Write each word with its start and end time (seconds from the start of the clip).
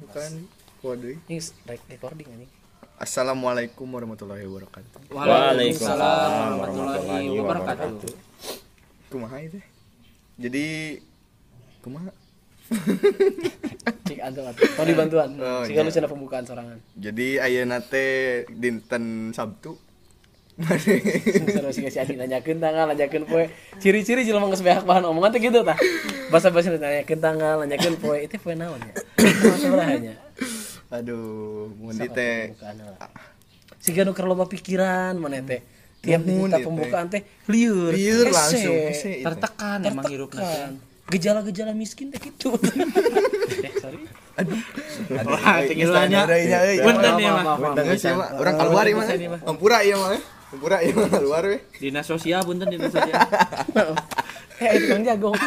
Bukan 0.00 0.30
kode. 0.80 1.12
Ini 1.28 1.36
rek- 1.68 1.86
recording 1.92 2.26
anjing. 2.32 2.50
Assalamualaikum 2.96 3.84
warahmatullahi 3.92 4.48
wabarakatuh. 4.48 5.12
Waalaikumsalam 5.12 6.64
warahmatullahi 6.64 7.28
wabarakatuh. 7.36 8.08
Kumaha 9.12 9.36
itu? 9.44 9.60
Jadi 10.40 10.96
kumaha? 11.84 12.08
Cik 14.06 14.18
antu 14.22 14.40
antu. 14.42 14.62
Mau 14.74 14.84
dibantuan. 14.86 15.28
Oh, 15.38 15.62
Sehingga 15.62 15.82
iya. 15.82 15.88
lu 15.88 15.92
cenah 15.94 16.10
pembukaan 16.10 16.44
sorangan. 16.46 16.78
Jadi 16.98 17.38
ayeuna 17.38 17.78
teh 17.82 18.46
dinten 18.50 19.30
Sabtu. 19.30 19.78
Terus 20.56 21.76
si 21.76 21.84
si 21.84 21.98
Adi 22.00 22.16
nanyakeun 22.16 22.58
tanggal, 22.58 22.88
nanyakeun 22.88 23.28
poe. 23.28 23.44
Ciri-ciri 23.76 24.24
jelema 24.24 24.48
geus 24.48 24.64
beak 24.64 24.88
bahan 24.88 25.04
omongan 25.04 25.36
teh 25.36 25.40
gitu 25.44 25.60
tah. 25.60 25.76
Bahasa-bahasa 26.32 26.74
nanyakeun 26.80 27.20
tanggal, 27.20 27.62
nanyakeun 27.62 27.96
poe. 28.00 28.16
Itu 28.24 28.40
poe 28.40 28.56
naon 28.56 28.80
ya? 28.80 28.92
Masalah 29.20 29.86
nya. 30.00 30.14
Aduh, 30.90 31.70
mun 31.76 31.98
teh 31.98 32.56
Siga 33.82 34.02
nu 34.02 34.16
keur 34.16 34.26
loba 34.26 34.48
pikiran 34.48 35.14
mana 35.20 35.44
teh. 35.44 35.62
Tiap 36.02 36.22
diminta 36.24 36.58
pembukaan 36.58 37.06
teh. 37.12 37.22
Lieur 37.50 37.92
hese, 37.94 38.30
langsung. 38.32 38.74
Tertekan 39.22 39.78
emang 39.84 40.06
hirupna. 40.08 40.42
Gejala-gejala 41.06 41.72
miskin 41.72 42.10
teh 42.10 42.18
gitu. 42.18 42.56
Eh, 43.56 43.72
sorry. 43.80 44.04
Wah, 45.24 45.64
tinggilannya. 45.64 46.28
Punten 46.84 47.14
ya. 47.16 47.32
Punten 47.56 47.84
geus 47.88 48.04
ya, 48.04 48.12
mah. 48.18 48.36
Urang 48.36 48.56
keluar 48.60 48.84
ieu 48.84 48.98
mah. 48.98 49.06
Ampura 49.48 49.78
ieu 49.80 49.96
mah. 49.96 50.18
Ampura 50.52 50.76
mah 50.82 51.08
keluar 51.08 51.42
we. 51.46 51.58
Dinas 51.80 52.04
sosial 52.04 52.44
punten 52.44 52.68
dinas 52.68 52.92
sosial. 52.92 53.16
Eh, 54.56 54.70
itu 54.76 54.86
Kang 54.88 55.04
Jago. 55.04 55.30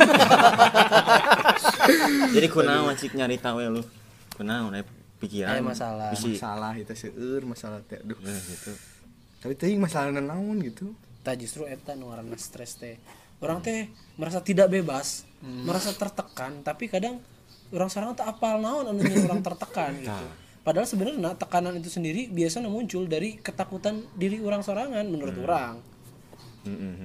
Jadi 2.35 2.47
kunaon 2.49 2.93
cik 2.93 3.17
nyari 3.17 3.41
tahu 3.41 3.65
lu? 3.65 3.83
Kunaon 4.37 4.77
aya 4.77 4.85
pikiran? 5.17 5.57
Aya 5.57 5.61
masalah. 5.65 6.13
Bisi. 6.13 6.37
Masalah 6.37 6.73
itu 6.77 6.93
seueur 6.93 7.41
masalah 7.45 7.81
teh. 7.89 7.97
Aduh. 7.97 8.17
Nah, 8.21 8.37
gitu. 8.37 8.73
Tapi 9.41 9.53
teuing 9.57 9.81
masalah 9.81 10.13
naon 10.13 10.61
gitu. 10.61 10.93
Tah 11.25 11.33
justru 11.33 11.65
eta 11.65 11.97
nu 11.97 12.13
ngaranna 12.13 12.37
stres 12.37 12.77
teh. 12.77 13.01
Orang 13.39 13.59
teh 13.59 13.87
merasa 14.15 14.39
tidak 14.39 14.67
bebas, 14.67 15.23
merasa 15.39 15.91
tertekan, 15.91 16.59
tapi 16.59 16.85
kadang 16.85 17.23
orang 17.69 17.87
sekarang 17.87 18.11
tak 18.11 18.27
apal 18.29 18.57
naon 18.57 18.83
anu 18.85 18.99
nyieun 18.99 19.25
orang 19.25 19.39
tertekan 19.39 19.95
gitu. 19.95 20.27
Padahal 20.59 20.83
sebenarnya 20.83 21.33
tekanan 21.33 21.73
itu 21.73 21.87
sendiri 21.87 22.27
biasanya 22.27 22.67
muncul 22.67 23.07
dari 23.07 23.39
ketakutan 23.39 24.03
diri 24.13 24.37
orang 24.39 24.59
sorangan 24.59 25.05
menurut 25.05 25.39
orang. 25.39 25.79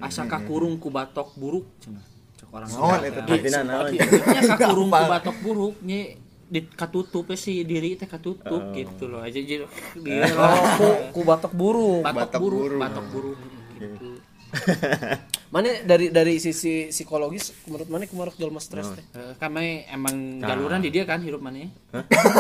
Asa 0.01 0.27
kakurung 0.27 0.77
ku 0.77 0.91
batok 0.91 1.33
buruk 1.35 1.65
cenah. 1.79 2.03
Cek 2.35 2.51
orang 2.51 2.69
Naon 2.69 2.91
Sunda. 2.91 3.09
eta? 3.09 3.21
Artina 3.25 3.61
naon? 3.63 3.93
Nya 3.95 4.41
kakurung 4.51 4.91
ku 4.91 5.05
batok 5.07 5.37
buruk 5.39 5.75
nya 5.81 6.01
di 6.45 6.61
katutup 6.67 7.31
si 7.35 7.63
diri 7.63 7.95
teh 7.95 8.05
katutup 8.05 8.75
gitu 8.75 9.09
loh 9.09 9.23
aja 9.23 9.39
jadi 9.39 9.65
dia 10.05 10.29
Oh, 10.35 10.61
ku, 10.77 10.89
ku 11.11 11.21
batok 11.25 11.55
batok 11.55 12.05
batok 12.05 12.41
buruk 12.43 12.61
buruk. 12.61 12.81
batok 12.83 13.07
buruk 13.09 13.39
gitu 13.75 14.09
Mana 15.55 15.71
dari 15.87 16.11
dari 16.11 16.43
sisi 16.43 16.91
psikologis 16.91 17.55
menurut 17.71 17.87
mana 17.87 18.11
kumaha 18.11 18.35
jalma 18.35 18.59
stres 18.59 18.91
teh? 18.91 19.07
Eh, 19.15 19.39
kami 19.39 19.87
emang 19.87 20.43
jaluran 20.43 20.83
di 20.83 20.91
dia 20.91 21.07
kan 21.07 21.23
hirup 21.23 21.39
mana 21.39 21.71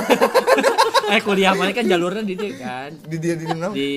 eh 1.14 1.20
kuliah 1.22 1.54
mana 1.54 1.70
kan 1.70 1.86
jaluran 1.86 2.26
di 2.26 2.34
dia 2.34 2.50
kan 2.58 2.90
Di 3.06 3.16
dia 3.22 3.38
di 3.38 3.46
naon? 3.46 3.70
di 3.70 3.90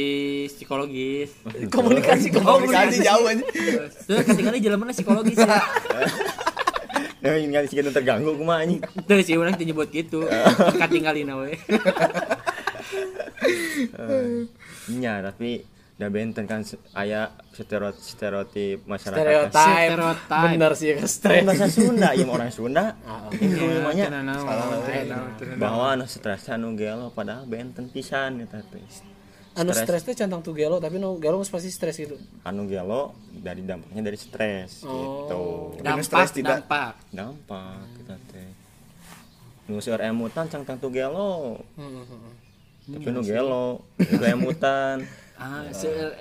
psikologis 0.54 1.34
Komunikasi 1.74 2.30
Komunikasi 2.30 3.02
jauh 3.02 3.26
aja. 3.26 3.42
Tuh 4.06 4.22
ketinggalan 4.22 4.62
jalan 4.62 4.78
mana 4.86 4.94
psikologis 4.94 5.42
ya. 5.42 5.66
Ngali 7.50 7.66
sih 7.74 7.82
terganggu 7.82 8.38
kumaha 8.38 8.70
anjing. 8.70 8.86
Tuh 8.86 9.18
sih 9.26 9.34
orang 9.34 9.58
nyebut 9.58 9.90
gitu. 9.90 10.30
Ketinggalin 10.78 11.34
we. 11.42 11.58
Nya 14.94 15.26
tapi 15.26 15.66
da 15.98 16.08
benten 16.08 16.46
kan 16.46 16.62
se- 16.62 16.78
aya 16.94 17.34
stereotip 17.50 17.98
stereotip 18.00 18.86
masyarakat. 18.86 19.50
stereotip. 19.50 19.58
Stereotip. 19.58 20.42
Bener 20.46 20.72
sih 20.78 20.88
ya 20.88 20.96
Kan 20.96 21.10
stres. 21.10 21.42
bahasa 21.42 21.66
Sunda 21.68 22.10
ya 22.14 22.24
orang 22.24 22.52
Sunda. 22.54 22.86
Itu 23.34 23.66
namanya 23.66 24.06
Bahwa 25.58 25.98
anu 25.98 26.06
stres 26.06 26.46
anu 26.48 26.78
gelo 26.78 27.10
padahal 27.10 27.46
benten 27.46 27.90
pisan 27.90 28.40
eta 28.40 28.62
teh. 28.64 28.86
Anu 29.58 29.74
Stres. 29.74 30.06
teh 30.06 30.14
cantang 30.14 30.46
tuh 30.46 30.54
gelo 30.54 30.78
tapi 30.78 31.02
nu 31.02 31.18
gelo 31.18 31.42
pasti 31.42 31.74
stres 31.74 31.98
gitu. 31.98 32.14
Anu 32.46 32.70
gelo 32.70 33.18
dari 33.34 33.66
dampaknya 33.66 34.06
dari 34.06 34.18
stres 34.18 34.86
gitu. 34.86 35.74
Dengan 35.76 35.98
dampak 35.98 36.06
stres 36.06 36.30
tidak- 36.32 36.62
dampak. 36.62 36.94
Dampak 37.10 37.74
kita 37.98 38.16
teh. 38.30 38.50
Nu 39.66 39.82
seur 39.82 39.98
emutan 40.00 40.46
cang 40.46 40.62
tang 40.62 40.78
tu 40.78 40.94
gelo. 40.94 41.58
Tapi 42.86 43.10
nu 43.10 43.20
gelo, 43.20 43.82
nu 43.98 44.24
emutan. 44.24 45.02
Ah, 45.38 45.70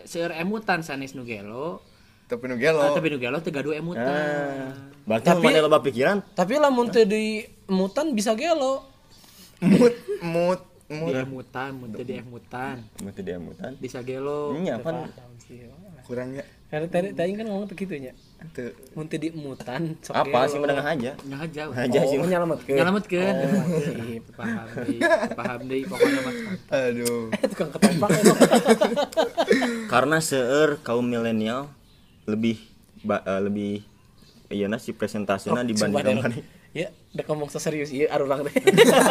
seur 0.04 0.30
emutan 0.32 0.80
sanes 0.80 1.16
nu 1.16 1.24
gelo. 1.24 1.80
Tapi 2.26 2.42
nu 2.46 2.54
Ah, 2.54 2.60
gelo. 2.60 2.82
tapi 2.92 3.08
nu 3.08 3.16
gelo 3.16 3.38
teu 3.40 3.50
gaduh 3.50 3.72
Ah, 3.72 3.80
emutan. 3.80 4.72
berarti 5.08 5.26
Tapi- 5.30 5.44
mana 5.46 5.62
loba 5.62 5.78
pikiran? 5.80 6.20
Tapi 6.34 6.52
lamun 6.56 6.90
teu 6.90 7.04
di 7.04 7.40
mutan 7.66 8.12
bisa 8.12 8.34
gelo. 8.34 8.84
Mut 9.58 9.94
mut 10.20 10.60
mut. 10.86 11.10
Di 11.10 11.22
emutan, 11.22 11.70
mun 11.74 11.88
teu 11.90 12.04
di 12.04 12.14
emutan. 12.14 12.76
Mati 13.00 13.20
dia 13.22 13.40
emutan. 13.40 13.72
Bisa 13.78 14.04
gelo. 14.04 14.52
Nya 14.54 14.78
pan 14.78 15.08
Kurangnya 16.04 16.46
Karena 16.66 16.90
tadi 16.90 17.08
tadi 17.14 17.30
kan 17.38 17.46
ngomong 17.46 17.70
begitu 17.70 17.94
nya. 17.94 18.12
teu 18.50 18.74
Mun 18.98 19.06
teu 19.06 19.22
di 19.22 19.30
mutan 19.30 19.94
apa 20.10 20.50
sih 20.50 20.58
menengah 20.58 20.82
aja? 20.82 21.12
Nah 21.30 21.38
aja. 21.46 21.70
Aja 21.70 22.00
sih. 22.04 22.18
Oh, 22.18 22.26
nyalametkeun. 22.26 22.74
Nyalametkeun. 22.74 23.34
Oh, 23.38 23.64
sip. 23.78 24.24
Paham 24.34 24.66
deui. 24.74 24.98
Paham 25.32 25.60
deui 25.70 25.82
pokoknya 25.86 26.20
mah. 26.26 26.34
aduh. 26.74 27.22
Tukang 27.54 27.70
ketoprak 27.70 28.10
emang. 28.18 28.38
Karena 29.92 30.18
seueur 30.18 30.82
kaum 30.82 31.06
milenial 31.06 31.70
lebih 32.26 32.58
ba- 33.06 33.22
eh, 33.22 33.40
lebih 33.40 33.86
iya 34.50 34.66
si 34.78 34.90
presentasinya 34.90 35.62
dibanding 35.62 36.02
Sumpah, 36.02 36.26
kaum 36.26 36.34
Del. 36.34 36.42
Ya, 36.76 36.88
udah 37.16 37.24
ngomong 37.26 37.48
serius 37.48 37.88
ieu 37.88 38.04
arurang 38.06 38.44
teh. 38.44 38.52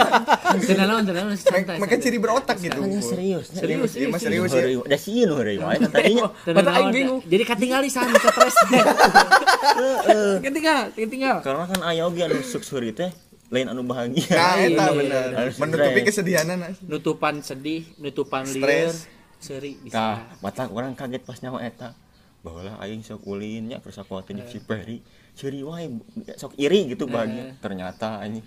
Tenang 0.70 1.02
tenang 1.02 1.34
santai. 1.34 1.82
Maka 1.82 1.98
ciri 1.98 2.22
berotak 2.22 2.62
gitu. 2.62 2.78
serius. 3.02 3.50
Serius, 3.50 3.92
Iya, 3.98 4.08
mah 4.08 4.22
serius 4.22 4.54
Serius. 4.54 4.78
ya. 4.78 4.86
Udah 4.86 5.00
sih 5.02 5.26
nu 5.26 5.34
heureuy 5.36 5.58
wae 5.58 5.82
tadinya. 5.82 6.30
Tenang 6.46 6.58
Mata 6.62 6.72
aing 6.78 6.90
bingung. 6.94 7.20
Jadi 7.26 7.44
ketinggali 7.44 7.90
san 7.90 8.06
stres. 8.08 8.56
Ketinggal, 10.46 10.94
ketinggal. 10.94 11.38
Karena 11.42 11.66
kan 11.66 11.82
aya 11.84 12.06
oge 12.06 12.22
anu 12.22 12.38
suksuri 12.40 12.94
teh 12.94 13.10
lain 13.50 13.68
anu 13.68 13.82
bahagia. 13.82 14.26
Nah, 14.30 14.56
eta 14.58 14.86
Iya, 14.86 14.90
bener. 14.94 15.26
iya. 15.28 15.50
Menutupi 15.56 16.00
Stres. 16.00 16.08
kesedihanan. 16.14 16.60
nutupan 16.86 17.36
sedih, 17.42 17.84
nutupan 17.98 18.46
liar, 18.46 18.94
seri 19.38 19.78
bisa. 19.78 19.94
Tah, 19.94 20.18
mata 20.40 20.66
orang 20.68 20.94
kaget 20.94 21.22
pas 21.22 21.38
nyawa 21.40 21.62
eta. 21.62 21.94
Baheula 22.42 22.78
aing 22.78 23.02
sok 23.02 23.26
ulin 23.26 23.74
nya 23.74 23.82
terus 23.82 23.98
aku 23.98 24.22
teh 24.22 24.38
si 24.46 24.62
Peri. 24.62 25.02
Ciri 25.36 25.60
wae 25.68 25.92
sok 26.40 26.56
iri 26.56 26.96
gitu 26.96 27.12
bahagia. 27.12 27.60
Ternyata 27.60 28.24
anjing. 28.24 28.46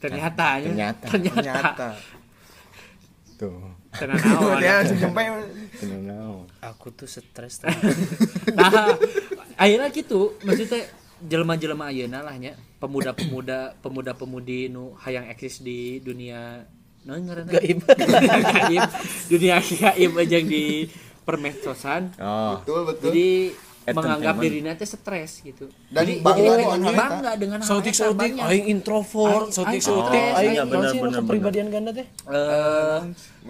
Ternyata, 0.00 0.46
ya. 0.60 0.64
Ternyata. 0.68 1.06
ternyata, 1.08 1.40
Ternyata. 1.40 1.88
Tuh. 3.36 3.80
Aku 6.70 6.94
tuh 6.94 7.08
stres. 7.08 7.64
Nah, 8.50 8.98
akhirnya 9.56 9.88
gitu, 9.94 10.36
maksudnya 10.44 10.84
jelema-jelema 11.22 11.92
ayeuna 11.92 12.24
lah 12.24 12.36
nya, 12.36 12.56
pemuda-pemuda, 12.80 13.76
pemuda-pemudi 13.80 14.72
nu 14.72 14.96
hayang 15.00 15.28
eksis 15.28 15.60
di 15.60 16.00
dunia 16.00 16.64
naon 17.04 17.28
ngaranna? 17.28 17.52
Gaib. 17.52 17.84
gaib. 18.56 18.88
Dunia 19.28 19.60
gaib 19.60 20.12
aja 20.16 20.38
di 20.40 20.88
permedsosan. 21.24 22.16
Oh. 22.20 22.60
betul 22.60 22.80
betul. 22.88 23.04
Jadi. 23.10 23.28
Menganggap 23.92 24.34
dirinya 24.36 24.72
teh 24.74 24.84
stres 24.84 25.32
gitu. 25.40 25.66
Dan 25.88 26.02
Jadi 26.02 26.12
bangga 26.20 26.50
oh, 26.50 26.56
dengan 26.56 26.78
eta. 26.80 26.94
bangga 26.96 27.32
dengan 27.34 27.58
hal 27.60 27.68
Sautik 27.68 27.94
sautik 27.94 28.32
aing 28.36 28.66
introvert, 28.68 29.50
sautik 29.50 29.78
aing 29.78 29.82
sautik 29.82 30.24
aing 30.36 30.54
iya, 30.54 30.62
naon 30.62 30.70
bener, 30.70 30.92
bener, 30.94 31.18
kepribadian 31.22 31.66
ganda 31.68 31.90
teh. 31.90 32.06
Eh, 32.26 32.98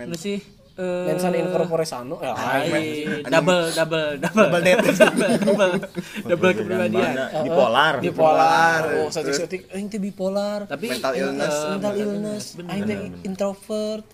lu 0.06 0.16
sih 0.16 0.38
eh, 0.76 1.04
Mensan 1.12 1.34
incorpore 1.34 1.84
sano 1.84 2.16
ya. 2.18 2.32
aing. 2.32 2.72
Ay, 2.72 2.86
double 3.34 3.68
double 3.70 4.08
double 4.16 4.44
Double 4.48 4.62
date. 4.62 4.80
double 5.04 5.30
double 5.38 5.72
double 6.30 6.50
kepribadian? 6.56 7.12
Bipolar. 7.42 7.94
bipolar. 8.00 8.80
Oh, 9.04 9.08
sautik 9.08 9.34
sautik 9.34 9.62
aing 9.70 9.88
teh 9.88 10.00
bipolar. 10.00 10.64
tapi 10.64 10.88
Mental 10.88 11.12
illness. 11.12 11.54
eh, 11.54 11.68
mental 11.76 11.94
illness, 11.94 12.44
aing 12.56 12.84
teh 12.84 12.98
introvert. 13.24 14.04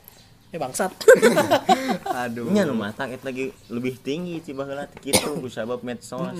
Eh 0.55 0.59
bangsat. 0.63 0.95
Aduh. 2.27 2.49
nya 2.49 2.65
nu 2.65 2.73
mata 2.73 3.05
eta 3.05 3.29
lagi 3.29 3.53
lebih 3.69 3.99
tinggi 4.01 4.41
ci 4.41 4.57
baheula 4.57 4.89
teh 4.89 5.03
kitu 5.03 5.37
ku 5.37 5.53
sabab 5.53 5.85
medsos 5.85 6.33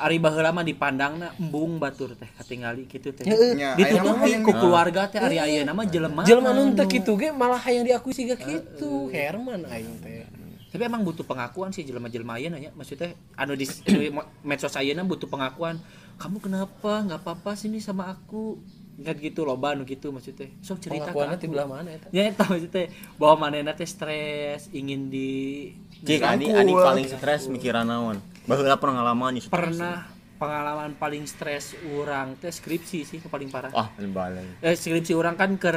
Ari 0.00 0.16
baheula 0.16 0.54
mah 0.54 0.64
dipandangna 0.64 1.36
embung 1.36 1.76
batur 1.76 2.16
teh 2.16 2.30
katingali 2.38 2.88
kitu 2.88 3.12
teh. 3.12 3.26
Nya, 3.28 3.76
Ditutup 3.76 4.16
aya 4.24 4.40
mah 4.40 4.46
ku 4.46 4.52
keluarga 4.56 5.02
teh 5.10 5.20
ari 5.20 5.36
ayeuna 5.42 5.74
mah 5.74 5.84
jelema. 5.84 6.22
Jelema 6.24 6.54
nu 6.54 6.72
teu 6.72 6.86
kitu 6.86 7.12
ge 7.18 7.28
malah 7.34 7.60
hayang 7.60 7.84
diakui 7.84 8.14
siga 8.14 8.38
kitu. 8.38 9.10
Herman 9.10 9.66
aing 9.68 10.00
teh. 10.00 10.24
Tapi 10.68 10.82
emang 10.84 11.00
butuh 11.00 11.24
pengakuan 11.24 11.72
sih 11.72 11.80
jelema-jelema 11.80 12.36
ayeuna 12.36 12.60
nya. 12.60 12.70
Maksudnya 12.76 13.16
anu 13.40 13.56
di, 13.56 13.64
di 13.64 14.12
medsos 14.48 14.76
ayeuna 14.76 15.02
butuh 15.02 15.26
pengakuan. 15.26 15.80
Kamu 16.20 16.38
kenapa? 16.44 17.04
nggak 17.08 17.24
apa-apa 17.24 17.56
sini 17.56 17.80
sama 17.80 18.12
aku. 18.12 18.60
Ingat 18.98 19.16
gitu 19.22 19.46
loba 19.46 19.78
anu 19.78 19.86
gitu 19.86 20.10
maksudnya. 20.10 20.50
Sok 20.58 20.82
cerita 20.82 21.14
aku. 21.14 21.22
ti 21.38 21.46
belah 21.46 21.70
mana 21.70 21.86
eta? 21.94 22.10
Ya 22.10 22.26
eta 22.26 22.42
maksudnya 22.42 22.90
bahwa 23.14 23.46
manehna 23.46 23.72
teh 23.72 23.86
stres, 23.86 24.66
ingin 24.74 25.06
di 25.06 25.70
cik 26.02 26.18
adi 26.18 26.50
adi 26.50 26.72
paling 26.74 27.06
stres 27.06 27.46
mikiran 27.46 27.86
naon 27.86 28.18
baheula 28.46 28.78
pernah 28.78 29.02
ngalaman 29.02 29.30
nih 29.38 29.44
pernah 29.50 29.96
pengalaman 30.38 30.94
paling 30.94 31.26
stres 31.26 31.74
orang 31.90 32.38
teh 32.38 32.54
skripsi 32.54 32.98
sih 33.02 33.18
yang 33.18 33.30
paling 33.30 33.50
parah. 33.50 33.70
ah 33.74 33.90
balik 33.98 34.62
Eh, 34.62 34.78
skripsi 34.78 35.12
orang 35.14 35.34
kan 35.34 35.58
ke 35.58 35.70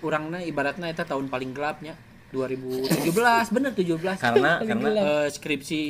orangnya 0.00 0.40
ibaratnya 0.40 0.88
itu 0.88 1.04
tahun 1.04 1.28
paling 1.28 1.52
gelapnya 1.52 1.92
2017 2.32 3.52
bener 3.52 3.72
17 3.76 4.16
karena 4.16 4.52
karena 4.68 4.88
Eh, 4.96 5.28
skripsi 5.28 5.80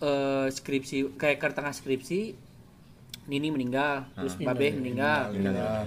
eh, 0.00 0.46
skripsi 0.48 0.96
kayak 1.20 1.36
ke 1.36 1.46
tengah 1.52 1.72
skripsi 1.76 2.20
Nini 3.26 3.50
meninggal 3.50 4.06
terus 4.14 4.34
Babe 4.38 4.74
meninggal. 4.74 5.34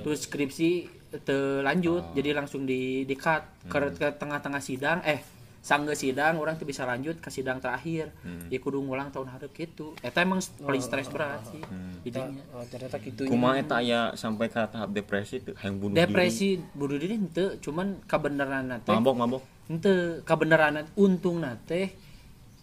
terus 0.03 0.27
skripsi 0.27 0.99
terlanjut 1.25 2.13
jadi 2.13 2.37
langsung 2.37 2.69
di 2.69 3.03
di 3.07 3.15
cut 3.17 3.41
ke, 3.65 3.77
ke 3.97 4.07
tengah-tengah 4.19 4.61
sidang. 4.61 5.01
Eh 5.01 5.39
sangga 5.59 5.91
sidang 5.91 6.39
orang 6.39 6.55
tuh 6.55 6.63
bisa 6.63 6.87
lanjut 6.87 7.19
ke 7.19 7.27
sidang 7.27 7.59
terakhir. 7.59 8.15
Ya 8.47 8.57
kudu 8.63 8.79
ngulang 8.79 9.11
tahun 9.11 9.27
harap 9.27 9.51
gitu 9.51 9.91
eta 9.99 10.23
emang 10.23 10.39
paling 10.63 10.79
stres 10.79 11.11
berat 11.11 11.43
sih 11.51 11.59
jadinya. 12.07 12.43
Oh, 12.55 12.63
ternyata 12.63 12.97
kitu. 13.01 13.27
kumaha 13.27 13.59
eta 13.59 13.83
aya 13.83 14.15
sampai 14.15 14.47
ke 14.47 14.61
tahap 14.71 14.89
depresi 14.95 15.43
tuh 15.43 15.55
yang 15.59 15.75
bunuh 15.75 15.95
depresi 15.99 16.63
bunuh 16.71 16.95
diri 16.95 17.19
ente 17.19 17.59
cuman 17.59 17.99
kebenaran 18.07 18.71
diri 18.71 18.85
teh. 18.87 18.95
Mabok 18.95 19.15
mabok. 19.19 19.41
Ente 19.67 20.23
kebenaran 20.23 20.87
untung 20.95 21.43
nate 21.43 21.91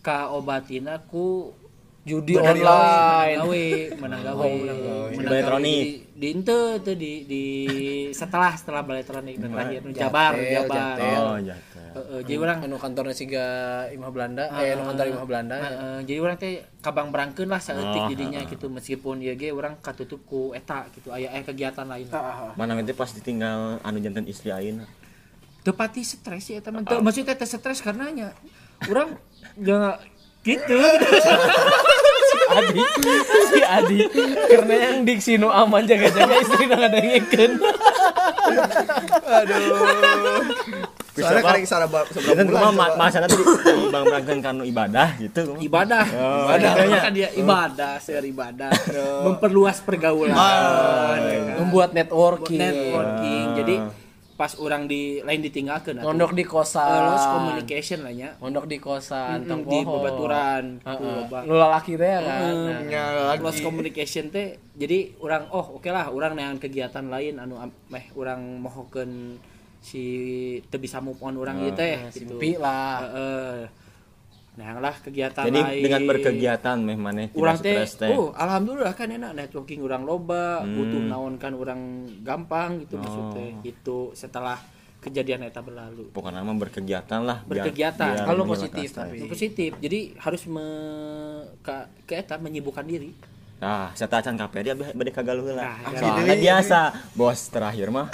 ka 0.00 0.32
obatina 0.32 1.02
ku 1.04 1.52
judi 2.06 2.38
Menang 2.38 2.54
online. 2.54 3.34
gawe 3.36 3.66
menang 3.98 4.22
gawe 4.22 4.46
Di 5.10 5.18
Baletronic. 5.18 5.74
di, 5.74 5.90
di 6.14 6.26
ente 6.30 6.60
tuh 6.78 6.94
di 6.94 7.12
di 7.26 7.44
setelah 8.10 8.54
setelah 8.54 8.80
baletronik 8.80 9.36
dan 9.36 9.50
terakhir 9.50 9.80
nu 9.82 9.90
jabar 9.90 10.32
Jatel, 10.32 10.54
jabar. 10.62 10.94
Jatel. 10.94 11.18
oh 11.20 11.38
jatuh 11.42 11.84
Heeh, 11.96 12.20
jadi 12.22 12.36
orang 12.38 12.58
anu 12.60 12.76
kantornya 12.76 13.10
siga 13.10 13.46
Imah 13.88 14.12
Belanda, 14.12 14.52
eh 14.54 14.70
anu 14.70 14.84
kantor 14.86 15.06
Imah 15.08 15.24
Belanda. 15.24 15.56
Heeh, 15.56 15.98
jadi 16.04 16.18
orang 16.20 16.36
teh 16.36 16.52
kabang 16.78 17.08
berangkeun 17.08 17.48
lah 17.48 17.56
saeutik 17.56 17.88
Oh, 17.98 18.06
jadinya 18.06 18.44
gitu. 18.44 18.68
Meskipun 18.68 19.16
ya 19.18 19.32
ge 19.32 19.48
orang 19.48 19.80
katutup 19.80 20.20
ku 20.22 20.52
eta 20.52 20.86
gitu 20.92 21.08
aya 21.08 21.32
aya 21.32 21.40
kegiatan 21.42 21.82
lain. 21.82 22.04
Mana 22.52 22.76
nanti 22.76 22.92
pas 22.92 23.08
ditinggal 23.08 23.80
anu 23.80 23.98
jantan 23.98 24.24
istri 24.24 24.52
ayeuna? 24.52 24.84
Tepati 25.62 26.04
stres 26.04 26.46
ya 26.46 26.60
teman 26.60 26.84
tuh 26.84 27.00
maksudnya 27.00 27.32
teh 27.32 27.42
stres 27.44 27.80
karena 27.80 28.06
nya 28.08 28.28
orang 28.84 29.16
nggak 29.56 29.96
gitu 30.46 30.76
Adi, 32.56 32.80
si 33.46 33.60
Adi 33.60 33.98
karena 34.46 34.74
yang 34.82 34.96
diksi 35.02 35.32
nu 35.36 35.48
aman 35.48 35.82
jaga-jaga 35.82 36.34
istri 36.36 36.64
nang 36.64 36.82
ada 36.82 36.96
ngikeun. 36.96 37.52
Aduh. 39.22 39.62
Soalnya 41.16 41.32
Bisa, 41.34 41.48
kali 41.48 41.60
secara 41.64 41.86
ba- 41.86 42.04
seberapa 42.04 42.28
bulan. 42.36 42.46
kumaha 42.46 42.70
ma- 42.70 42.88
coba. 42.90 43.00
masana 43.02 43.24
tuh 43.26 43.40
bang 43.88 44.04
berangkat 44.04 44.36
kanu 44.38 44.62
ibadah 44.64 45.08
gitu 45.16 45.40
ibadah 45.58 46.04
Oh, 46.12 46.44
ibadah 46.44 46.70
iya. 46.76 47.00
kan 47.00 47.12
dia 47.14 47.28
ibadah 47.32 47.92
seri 47.96 48.28
ibadah 48.28 48.68
memperluas 49.24 49.80
pergaulan 49.80 50.36
Membuat 51.56 51.96
networking. 51.96 52.60
networking 52.60 53.44
jadi 53.56 53.74
pas 54.36 54.52
orang 54.56 54.84
di 54.84 55.18
lain 55.20 55.40
ditinggalkan. 55.40 55.96
Mondok 55.98 56.32
di 56.32 56.44
kosan. 56.44 56.84
lost 57.08 57.26
communication 57.26 58.04
lah 58.04 58.12
nya 58.12 58.30
Mondok 58.36 58.68
di 58.68 58.76
kosan, 58.76 59.42
tong 59.42 59.64
di 59.64 59.80
poho. 59.80 59.96
babaturan 59.98 60.64
Heeh. 60.78 60.92
gitu, 60.92 61.08
loba. 61.08 61.38
Lu 61.42 61.56
lalaki 61.56 61.96
teh 61.96 62.04
ya 62.06 62.20
kan. 62.20 62.52
Nah, 62.54 62.80
Nya 62.84 63.04
lagi. 63.32 63.40
lost 63.40 63.60
communication 63.60 64.28
teh 64.28 64.46
jadi 64.72 65.16
orang 65.18 65.48
oh 65.50 65.74
oke 65.74 65.88
lah 65.88 66.08
orang 66.08 66.36
neangan 66.36 66.60
kegiatan 66.60 67.04
lain 67.06 67.40
anu 67.40 67.56
am- 67.56 67.72
meh 67.88 68.12
orang 68.12 68.60
mohokeun 68.60 69.40
si 69.80 70.02
teu 70.66 70.76
bisa 70.76 71.00
move 71.00 71.16
on 71.20 71.36
orang 71.36 71.56
gitu 71.62 71.78
teh 71.78 71.96
gitu 72.12 72.36
Simpi 72.36 72.56
lah. 72.56 73.00
Heeh. 73.02 73.56
Nah 74.56 74.80
lah 74.80 74.96
kegiatan 74.96 75.44
jadi 75.44 75.60
lain. 75.60 75.82
dengan 75.84 76.02
berkegiatan 76.08 76.76
meh 76.80 76.96
maneh 76.96 77.28
Urang 77.36 77.60
teh, 77.60 77.76
Hmm. 77.76 78.08
oh 78.16 78.28
alhamdulillah 78.32 78.96
kan 78.96 79.12
enak 79.12 79.36
networking 79.36 79.84
orang 79.84 80.02
loba, 80.02 80.64
butuh 80.64 81.02
naon 81.04 81.36
kan 81.36 81.52
orang 81.52 81.80
gampang 82.24 82.80
gitu 82.80 82.96
maksudnya. 82.96 83.52
Oh. 83.52 83.60
Itu 83.62 83.96
setelah 84.12 84.56
kejadian 84.96 85.46
eta 85.46 85.62
berlalu. 85.62 86.10
pokoknya 86.10 86.42
mah 86.42 86.56
berkegiatan 86.56 87.20
lah 87.22 87.44
Berkegiatan. 87.46 88.10
biar 88.16 88.26
Kalau 88.26 88.42
positif 88.42 88.88
tapi. 88.90 89.22
Positif. 89.28 89.70
Jadi 89.78 90.18
harus 90.18 90.42
me 90.48 90.66
ke, 91.62 91.74
ke 92.08 92.14
eta 92.18 92.40
menyibukkan 92.40 92.82
diri. 92.82 93.35
Nah, 93.56 93.88
saya 93.96 94.06
tacan 94.06 94.36
KPR 94.36 94.62
dia 94.62 94.74
bade 94.76 95.08
kagaluh 95.08 95.56
lah. 95.56 95.80
Nah, 95.80 95.96
Soalnya 95.96 96.36
biasa, 96.36 96.78
bos 97.16 97.40
terakhir 97.48 97.88
mah. 97.88 98.12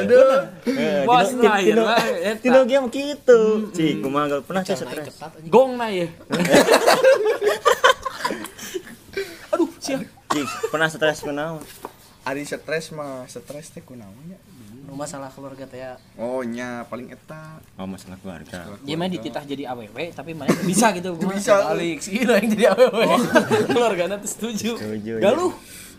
Aduh. 0.00 0.48
Eh, 0.64 1.04
Bos 1.04 1.28
terakhir 1.30 1.76
tino- 1.76 1.84
mah, 1.84 2.00
eta. 2.16 2.40
Tino 2.40 2.60
game 2.64 2.88
gitu. 2.88 3.68
Cik, 3.68 4.00
kumaha 4.00 4.40
pernah 4.40 4.64
teh 4.64 4.72
stres. 4.72 5.12
Gong 5.44 5.76
na 5.76 5.92
ya. 5.92 6.08
Aduh, 9.52 9.68
siap. 9.76 10.00
Cik, 10.28 10.48
pernah 10.72 10.88
stres 10.88 11.20
kunaon? 11.20 11.60
Ari 12.24 12.44
stres 12.44 12.90
mah, 12.90 13.28
stres 13.28 13.70
teh 13.70 13.80
kunaon 13.80 14.12
nya? 14.24 14.40
Nu 14.40 14.47
masalah 14.90 15.28
keluarga 15.28 15.64
teh 15.64 15.78
ya. 15.78 15.96
Oh 16.14 16.40
nya 16.40 16.84
paling 16.84 17.08
eta. 17.08 17.60
Oh, 17.74 17.84
masalah 17.84 18.16
keluarga. 18.16 18.64
Dia 18.80 18.94
mah 18.94 19.06
dititah 19.06 19.42
jadi 19.42 19.68
AWW 19.68 20.12
tapi 20.12 20.32
mana 20.32 20.52
bisa 20.62 20.92
gitu. 20.92 21.12
Bisa. 21.18 21.68
Alex, 21.68 22.06
ini 22.06 22.24
yang 22.24 22.48
jadi 22.48 22.64
awewe. 22.70 23.04
Keluarganya 23.68 24.16
tuh 24.16 24.30
setuju. 24.30 24.74
Setuju. 24.74 25.12
Galuh. 25.18 25.52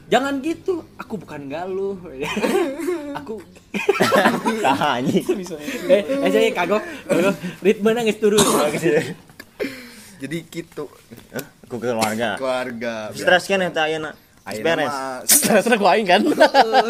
Jangan 0.07 0.41
gitu. 0.41 0.81
Aku 0.95 1.17
bukan 1.17 1.45
galuh. 1.45 1.93
Aku 3.19 3.37
Tah 4.65 4.97
anjing. 4.97 5.21
eh 5.85 6.01
eh 6.01 6.29
saya 6.29 6.49
kagok. 6.51 6.81
Ritme 7.61 7.93
nangis 7.93 8.17
turun. 8.17 8.41
Jadi 10.19 10.37
gitu 10.45 10.89
Eh, 11.31 11.45
Ku 11.63 11.77
keluarga. 11.77 12.35
keluarga. 12.35 13.13
Stres 13.13 13.45
kan 13.45 13.61
eta 13.61 13.85
ayeuna. 13.85 14.17
Ayeuna 14.49 14.65
Beres. 14.65 14.89
mah 14.89 15.21
Stres 15.25 15.65
ku 15.69 15.85
aing 15.85 16.07
kan. 16.09 16.21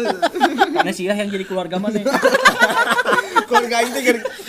Karena 0.76 0.92
sih 0.96 1.04
yang 1.04 1.28
jadi 1.28 1.44
keluarga 1.44 1.76
mana. 1.76 2.00
keluarga 3.48 3.74
aing 3.82 3.92
teh 3.92 4.02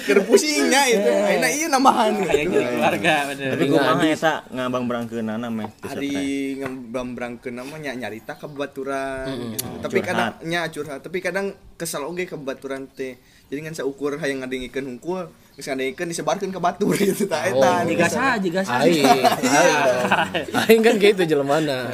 keur 0.07 0.19
pusingnya 0.25 0.81
itu. 0.87 1.11
Ayeuna 1.11 1.47
ieu 1.51 1.67
nambahan. 1.67 2.11
Kayak 2.23 2.47
jadi 2.49 2.65
keluarga 2.71 3.13
bener. 3.33 3.49
Tapi 3.55 3.65
kumaha 3.67 4.03
eta 4.05 4.33
ngabang 4.49 4.83
berangkeunana 4.87 5.47
meh 5.51 5.69
Ari 5.83 6.09
stres. 6.09 6.61
ngembrangkeun 6.91 7.55
namanya 7.55 7.91
nyarita 7.97 8.37
ke 8.37 8.47
baturan 8.47 9.27
gitu. 9.57 9.65
Tapi 9.81 9.99
kadang 9.99 10.37
nya 10.45 10.69
curhat, 10.69 11.01
tapi 11.01 11.17
kadang 11.19 11.53
kesal 11.75 12.05
oge 12.05 12.29
ke 12.29 12.37
baturan 12.37 12.87
teh. 12.91 13.17
Jadi 13.51 13.67
ngan 13.67 13.75
saukur 13.75 14.15
hayang 14.15 14.39
ngadengikeun 14.39 14.87
hungkul, 14.95 15.27
geus 15.59 15.67
ngadengikeun 15.67 16.07
disebarkeun 16.07 16.55
ke 16.55 16.61
batur 16.63 16.95
gitu 17.11 17.27
tah 17.27 17.43
eta. 17.43 17.83
Jiga 17.83 18.07
sah, 18.07 18.39
jiga 18.39 18.61
sah. 18.63 18.79
Aing, 18.79 19.03
aing. 19.03 19.79
Aing 20.55 20.79
kan 20.79 20.95
gitu 20.95 21.21
jelemana. 21.27 21.91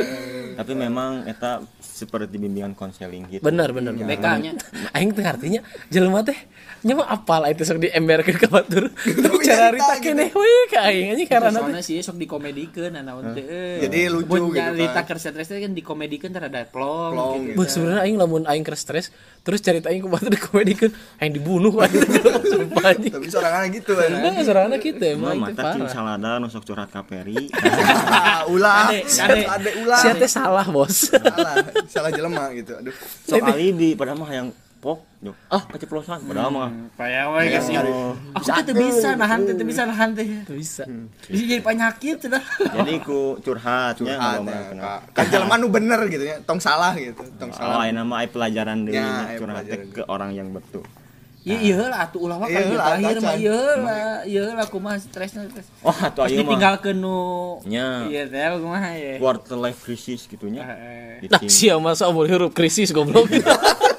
Tapi 0.58 0.74
memang 0.74 1.30
eta 1.30 1.62
seperti 1.78 2.42
bimbingan 2.42 2.74
konseling 2.74 3.30
gitu. 3.30 3.46
Bener 3.46 3.70
bener. 3.70 3.94
BK-nya. 3.94 4.58
Aing 4.98 5.14
teh 5.14 5.22
artinya 5.22 5.62
jelema 5.94 6.26
teh 6.26 6.38
nya 6.86 6.94
mah 6.94 7.08
apal 7.10 7.42
itu 7.50 7.66
sok 7.66 7.82
diemberkeun 7.82 8.38
ka 8.38 8.48
batur. 8.48 8.94
Tapi 9.24 9.38
cara 9.42 9.74
rita 9.74 9.96
kene 9.98 10.30
we 10.30 10.52
ka 10.70 10.86
aing 10.86 11.18
anjing 11.18 11.26
karena 11.26 11.50
Soalnya 11.50 11.82
sih 11.82 11.98
sok 12.02 12.22
dikomedikeun 12.22 12.94
anaon 12.94 13.34
teh. 13.34 13.42
eh. 13.42 13.78
Jadi 13.88 14.14
lucu 14.14 14.30
gitu 14.30 14.54
nyarita 14.54 14.94
kan. 14.94 15.04
keur 15.06 15.18
stres 15.18 15.48
kan 15.50 15.74
dikomedikeun 15.74 16.30
teh 16.30 16.42
rada 16.42 16.62
plong. 16.70 17.12
Plong 17.18 17.40
gitu. 17.50 17.58
gitu. 17.58 17.72
Sebenarnya 17.74 18.02
aing 18.06 18.18
lamun 18.22 18.44
aing 18.46 18.62
keur 18.62 18.78
stres 18.78 19.10
terus 19.42 19.64
cerita 19.64 19.90
aing 19.90 20.06
ke 20.06 20.10
batur 20.12 20.30
dikomedikeun 20.30 20.92
aing 21.18 21.34
dibunuh 21.34 21.74
aing 21.84 21.98
sumpah 22.46 22.84
anjing. 22.94 23.14
Tapi 23.18 23.28
sorangan 23.28 23.66
gitu 23.74 23.92
kan. 23.98 24.10
Nah, 24.14 24.44
sorangan 24.46 24.78
kita 24.78 25.06
Mah 25.18 25.34
emang 25.34 25.38
mata 25.50 25.62
cing 25.74 25.88
salada 25.90 26.32
nu 26.38 26.48
sok 26.48 26.64
curhat 26.64 26.94
ka 26.94 27.02
Peri. 27.02 27.50
Ah, 27.52 28.46
ulah. 28.54 28.92
Ade. 28.92 29.44
Ade 29.44 29.72
ulah. 29.82 29.98
Sia 29.98 30.14
teh 30.14 30.28
salah, 30.28 30.68
Bos. 30.68 31.10
Salah, 31.10 31.56
salah 31.88 32.12
jelema 32.14 32.52
gitu. 32.54 32.76
Aduh. 32.76 32.94
Sok 33.26 33.42
alibi 33.42 33.96
padahal 33.96 34.20
mah 34.20 34.30
yang 34.30 34.48
pok. 34.78 35.00
Duh, 35.18 35.34
Ah, 35.48 35.66
keceplosan 35.66 36.22
padahal 36.24 36.50
mah. 36.50 36.70
Paya 36.94 37.26
we 37.30 37.50
kasih. 37.50 37.82
Aku 38.32 38.46
teh 38.46 38.64
teu 38.64 38.78
bisa 38.78 39.14
nahan 39.14 39.44
teh 39.44 39.54
teu 39.54 39.64
bisa 39.64 39.82
nahan 39.84 40.14
teh. 40.14 40.28
Tuh 40.44 40.54
bisa. 40.54 40.86
Bisa 41.24 41.44
jadi 41.44 41.60
penyakit 41.60 42.18
sudah. 42.20 42.38
Jadi 42.78 42.94
ku 43.02 43.36
curhatnya 43.40 44.14
Curhat 44.14 44.40
ya. 44.44 44.60
Kak. 44.78 45.00
Kan 45.12 45.26
jelema 45.28 45.56
nu 45.56 45.68
bener 45.68 46.00
gitu 46.06 46.22
ya. 46.24 46.38
Tong 46.42 46.58
salah 46.58 46.94
gitu. 46.94 47.26
Tong 47.36 47.50
Oh, 47.50 47.58
salah. 47.58 47.84
ini 47.84 47.98
mah 48.00 48.18
ai 48.20 48.28
pelajaran 48.28 48.84
deui 48.84 48.94
Ya, 48.94 49.06
nya 49.26 49.36
curhat 49.36 49.66
ke 49.66 50.02
orang 50.06 50.32
yang 50.32 50.50
betul. 50.50 50.86
Iya 51.42 51.58
iya 51.64 51.80
lah 51.88 52.04
atuh 52.04 52.20
ulah 52.22 52.36
mah 52.36 52.46
Iya 52.46 52.60
kan 52.60 52.68
lah, 52.68 52.86
terakhir 52.92 53.18
mah 53.18 53.36
iya 53.40 53.56
lah 53.80 54.18
iya 54.22 54.44
lah 54.52 54.68
kumaha 54.68 55.00
stresna 55.00 55.48
stres. 55.48 55.72
oh 55.80 55.96
atuh 55.96 56.28
ayeuna 56.28 56.36
mah 56.36 56.44
ditinggalkeun 56.44 56.98
nu 56.98 57.20
Nya. 57.64 58.04
Iya 58.06 58.22
teh 58.28 58.60
kumaha 58.60 58.92
ya. 58.92 59.16
quarter 59.16 59.56
life 59.56 59.80
crisis 59.80 60.28
gitunya 60.28 60.60
Eh, 60.62 61.24
Nah, 61.24 61.40
Diting- 61.40 61.48
sia 61.50 61.80
masa 61.80 62.06
umur 62.06 62.28
hirup 62.28 62.52
krisis 62.52 62.92
goblok. 62.92 63.32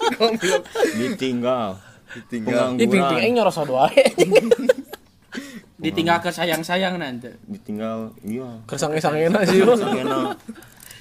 ditinggal 0.94 1.76
Ditinggal. 2.08 2.80
Ping 2.80 2.88
ping 2.88 3.04
aing 3.04 3.36
nyorosot 3.36 3.68
wae. 3.68 3.92
Ditinggalkeun 5.78 6.32
sayang-sayang 6.32 6.96
nanti. 6.96 7.30
ditinggal 7.44 8.10
iya 8.24 8.48
Kesange-sangena 8.64 9.44
sih. 9.44 9.60
Bos. 9.60 9.78
Sangena. 9.78 10.32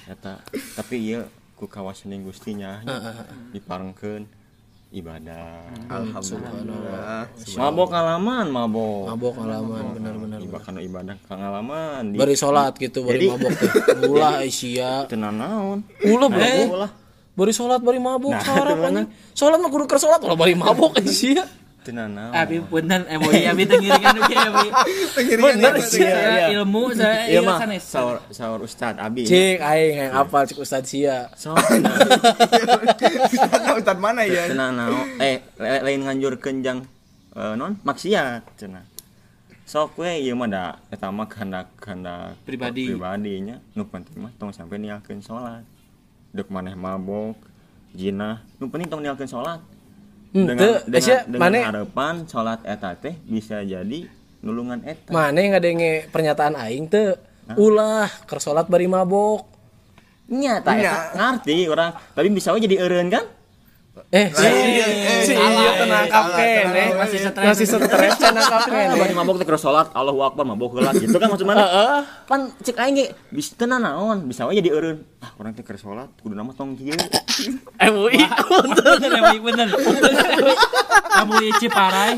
Eta 0.04 0.36
tapi 0.76 1.08
iya 1.08 1.24
ku 1.56 1.64
kawasan 1.64 2.12
yang 2.12 2.22
gustinya 2.22 2.84
diparengkeun 3.50 4.28
ibadah 4.88 5.66
Alhamdulillah. 5.90 7.24
mabok 7.56 7.88
ngalaman 7.90 8.46
mabok 8.48 9.04
Mabok 9.10 9.32
ngalaman 9.36 9.84
bener-bener. 9.92 10.38
bahkan 10.46 10.76
ibadah 10.78 11.16
ngalaman 11.26 12.02
di 12.12 12.16
Bari 12.16 12.36
salat 12.36 12.72
gitu, 12.76 13.02
bari 13.02 13.26
mabok 13.26 13.50
teh. 13.50 13.68
Ulah 14.06 14.40
Asia. 14.44 15.04
tenan 15.04 15.40
naon 15.40 15.82
Ulah 16.04 16.28
ulah 16.68 16.90
Bari 17.38 17.52
salat 17.54 17.78
bari 17.78 17.96
mabok 17.96 18.34
Nah, 18.34 18.42
sarap 18.42 18.74
mana? 18.76 19.06
anjing. 19.06 19.14
Salat 19.30 19.58
mah 19.58 19.70
kudu 19.70 19.86
keur 19.86 19.96
salat 19.96 20.18
ulah 20.18 20.34
bari 20.34 20.52
mabok 20.52 20.98
Asia. 20.98 21.46
tenan 21.78 22.10
naon 22.12 22.34
Abi 22.34 22.60
punten 22.60 23.06
emosi 23.06 23.48
abi 23.48 23.62
teu 23.64 23.78
ngiringan 23.78 24.18
oge 24.18 24.36
abi. 24.36 24.66
Bener 25.38 25.72
sih. 25.88 26.02
Saya 26.02 26.50
ilmu 26.52 26.82
saya 26.98 27.24
iya 27.24 27.40
mah 27.40 27.56
sanes. 27.56 27.80
sahur 27.80 28.18
sahur 28.28 28.60
ustad 28.60 28.98
abi 28.98 29.24
Cik 29.24 29.56
aing 29.56 29.94
yang 29.96 30.12
apal 30.12 30.44
cik 30.44 30.58
Ustad 30.58 30.82
sia. 30.82 31.32
so 31.32 31.56
Ustaz 33.24 33.62
Ustaz 33.72 33.96
mana 33.96 34.26
ya? 34.26 34.48
tenan 34.48 34.76
naon 34.76 35.06
eh 35.18 35.40
lain 35.56 36.04
nganjurkeun 36.04 36.60
jang 36.60 36.78
eh, 37.32 37.54
non 37.54 37.78
maksiat 37.80 38.42
cenah 38.56 38.84
sok 39.64 39.96
we 39.96 40.12
ieu 40.18 40.32
mah 40.32 40.48
da 40.48 40.64
eta 40.88 41.08
mah 41.08 41.24
kehendak 41.24 41.72
kehendak 41.78 42.36
Pribadi. 42.42 42.88
pribadinya 42.88 43.56
nu 43.72 43.84
penting 43.84 44.16
mah 44.18 44.32
tong 44.34 44.50
sampe 44.50 44.76
nialkeun 44.76 45.20
salat 45.20 45.64
dek 46.30 46.48
maneh 46.48 46.76
mabok 46.76 47.36
jinah. 47.92 48.44
Nu 48.60 48.68
penting 48.68 48.88
tong 48.88 49.00
nialkeun 49.00 49.28
salat. 49.28 49.60
Hmm, 50.28 50.44
dengan 50.44 50.84
dengan, 50.84 51.00
Asia, 51.00 51.24
dengan 51.24 51.40
maneh- 51.40 51.64
harapan 51.64 52.14
salat 52.28 52.60
eta 52.62 52.92
teh 52.94 53.16
bisa 53.24 53.64
jadi 53.64 54.04
nulungan 54.44 54.84
eta. 54.84 55.08
Mana 55.08 55.40
ngadenge 55.40 56.12
pernyataan 56.12 56.54
aing 56.54 56.86
teu 56.86 57.16
ulah 57.56 58.08
keur 58.28 58.38
salat 58.38 58.68
bari 58.68 58.84
mabok. 58.84 59.48
nya 60.28 60.60
ta 60.60 60.76
eta 60.76 61.16
ngarti 61.16 61.72
orang 61.72 61.96
tapi 62.12 62.28
bisa 62.28 62.52
we 62.52 62.60
jadi 62.60 62.84
eureun 62.84 63.08
kan 63.08 63.24
Eh, 64.08 64.26
si 64.32 64.46
si 65.28 65.32
iya 65.36 65.70
tenangkap 65.76 66.24
kene. 66.32 66.84
Masih 66.96 67.18
stres. 67.20 67.46
Masih 67.46 67.66
stres 67.66 68.14
tenangkap 68.16 68.60
kene. 68.66 68.94
bari 68.96 69.14
mabok 69.14 69.36
teh 69.36 69.46
keur 69.46 69.60
salat 69.60 69.90
Allahu 69.92 70.20
Akbar 70.24 70.44
mabok 70.48 70.78
heula 70.78 70.94
gitu 70.96 71.16
kan 71.18 71.28
maksud 71.28 71.46
mana 71.46 71.64
kan 72.24 72.50
cek 72.62 72.76
aing 72.78 72.94
ge 72.96 73.06
bisa 73.28 73.54
tenan 73.54 73.84
naon 73.84 74.24
bisa 74.26 74.48
we 74.48 74.56
jadi 74.58 74.72
eureun 74.72 74.98
ah 75.20 75.30
urang 75.38 75.52
teh 75.52 75.62
keur 75.62 75.76
salat 75.76 76.08
kudu 76.22 76.34
nama 76.34 76.50
tong 76.56 76.74
kieu 76.74 76.96
MUI. 77.92 78.18
Bener 78.98 79.10
emang 79.14 79.38
bener. 79.46 79.68
Kamu 81.08 81.34
Ciparai, 81.58 82.14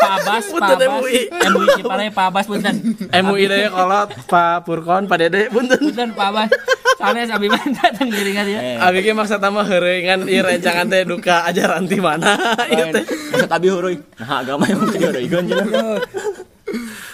Pak 0.00 0.10
Abbas, 0.20 0.44
Pak 0.52 0.68
Abbas, 0.76 0.88
MUI. 1.00 1.20
MUI 1.32 1.68
Ciparai, 1.80 2.08
Pak 2.12 2.24
Abbas 2.32 2.46
punten. 2.48 2.74
MUI 3.08 3.44
deh 3.48 3.68
kolot 3.68 4.08
Pak 4.28 4.64
Purkon 4.64 5.04
Pak 5.04 5.16
Dede 5.20 5.52
punten. 5.52 5.80
Punten 5.80 6.08
Pak 6.16 6.26
Abbas. 6.32 6.48
Sanes 6.98 7.30
abi 7.30 7.46
mah 7.46 7.62
datang 7.78 8.10
giringan 8.10 8.42
ya. 8.44 8.58
eh 8.58 8.76
Abi 8.76 9.00
ge 9.00 9.14
maksa 9.14 9.38
tambah 9.38 9.62
heureungan 9.62 10.26
ieu 10.26 10.42
rencangan 10.42 10.86
teh 10.86 11.02
duka 11.02 11.46
ajaran 11.46 11.86
ti 11.86 11.96
mana 11.96 12.34
ieu 12.74 12.90
teh. 12.90 13.06
maksud 13.06 13.46
abi 13.48 13.66
heureui 13.68 13.96
nah 14.18 14.42
agama 14.42 14.66
yang 14.66 14.78
mesti 14.80 14.98
diheureuykeun 14.98 15.44
cenah 15.46 15.66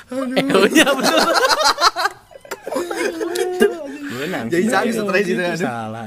Eh, 0.04 0.42
nya 0.42 0.84
bener. 0.90 1.16
beunang 4.04 4.46
Jadi 4.46 4.64
saya 4.66 4.90
stres 4.90 5.26
itu 5.26 5.38
ya. 5.38 5.54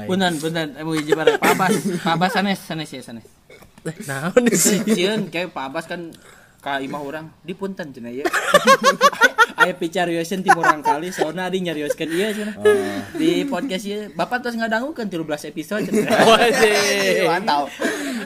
Punten, 0.04 0.32
punten 0.36 0.68
MUI 0.78 1.00
Ciparai, 1.02 1.36
Pak 1.36 1.50
Abbas. 1.54 1.72
Pak 1.98 2.12
Abbas 2.14 2.30
sanes, 2.30 2.60
sanes 2.60 2.88
ya 2.88 3.00
sanes. 3.00 3.24
Naon 4.04 4.42
sih? 4.50 4.80
Cieun 4.82 5.28
kayak 5.28 5.50
Pak 5.50 5.64
Abbas 5.66 5.84
kan 5.86 6.12
ka 6.58 6.76
imah 6.78 7.00
orang 7.00 7.26
di 7.40 7.52
punten 7.52 7.88
cenah 7.88 8.12
ya. 8.12 8.24
Aya 9.58 9.74
picarioskeun 9.74 10.40
ti 10.40 10.50
urang 10.50 10.80
kali 10.80 11.10
soalna 11.10 11.50
adi 11.50 11.58
nyarioskeun 11.60 12.08
ieu 12.08 12.30
cenah. 12.30 12.54
Di 13.12 13.42
podcast 13.44 13.84
ieu 13.84 14.06
Bapak 14.14 14.40
terus 14.40 14.54
ngadangukeun 14.54 15.10
13 15.10 15.50
episode. 15.50 15.86
Wajib. 15.90 17.26
Mantap. 17.26 17.66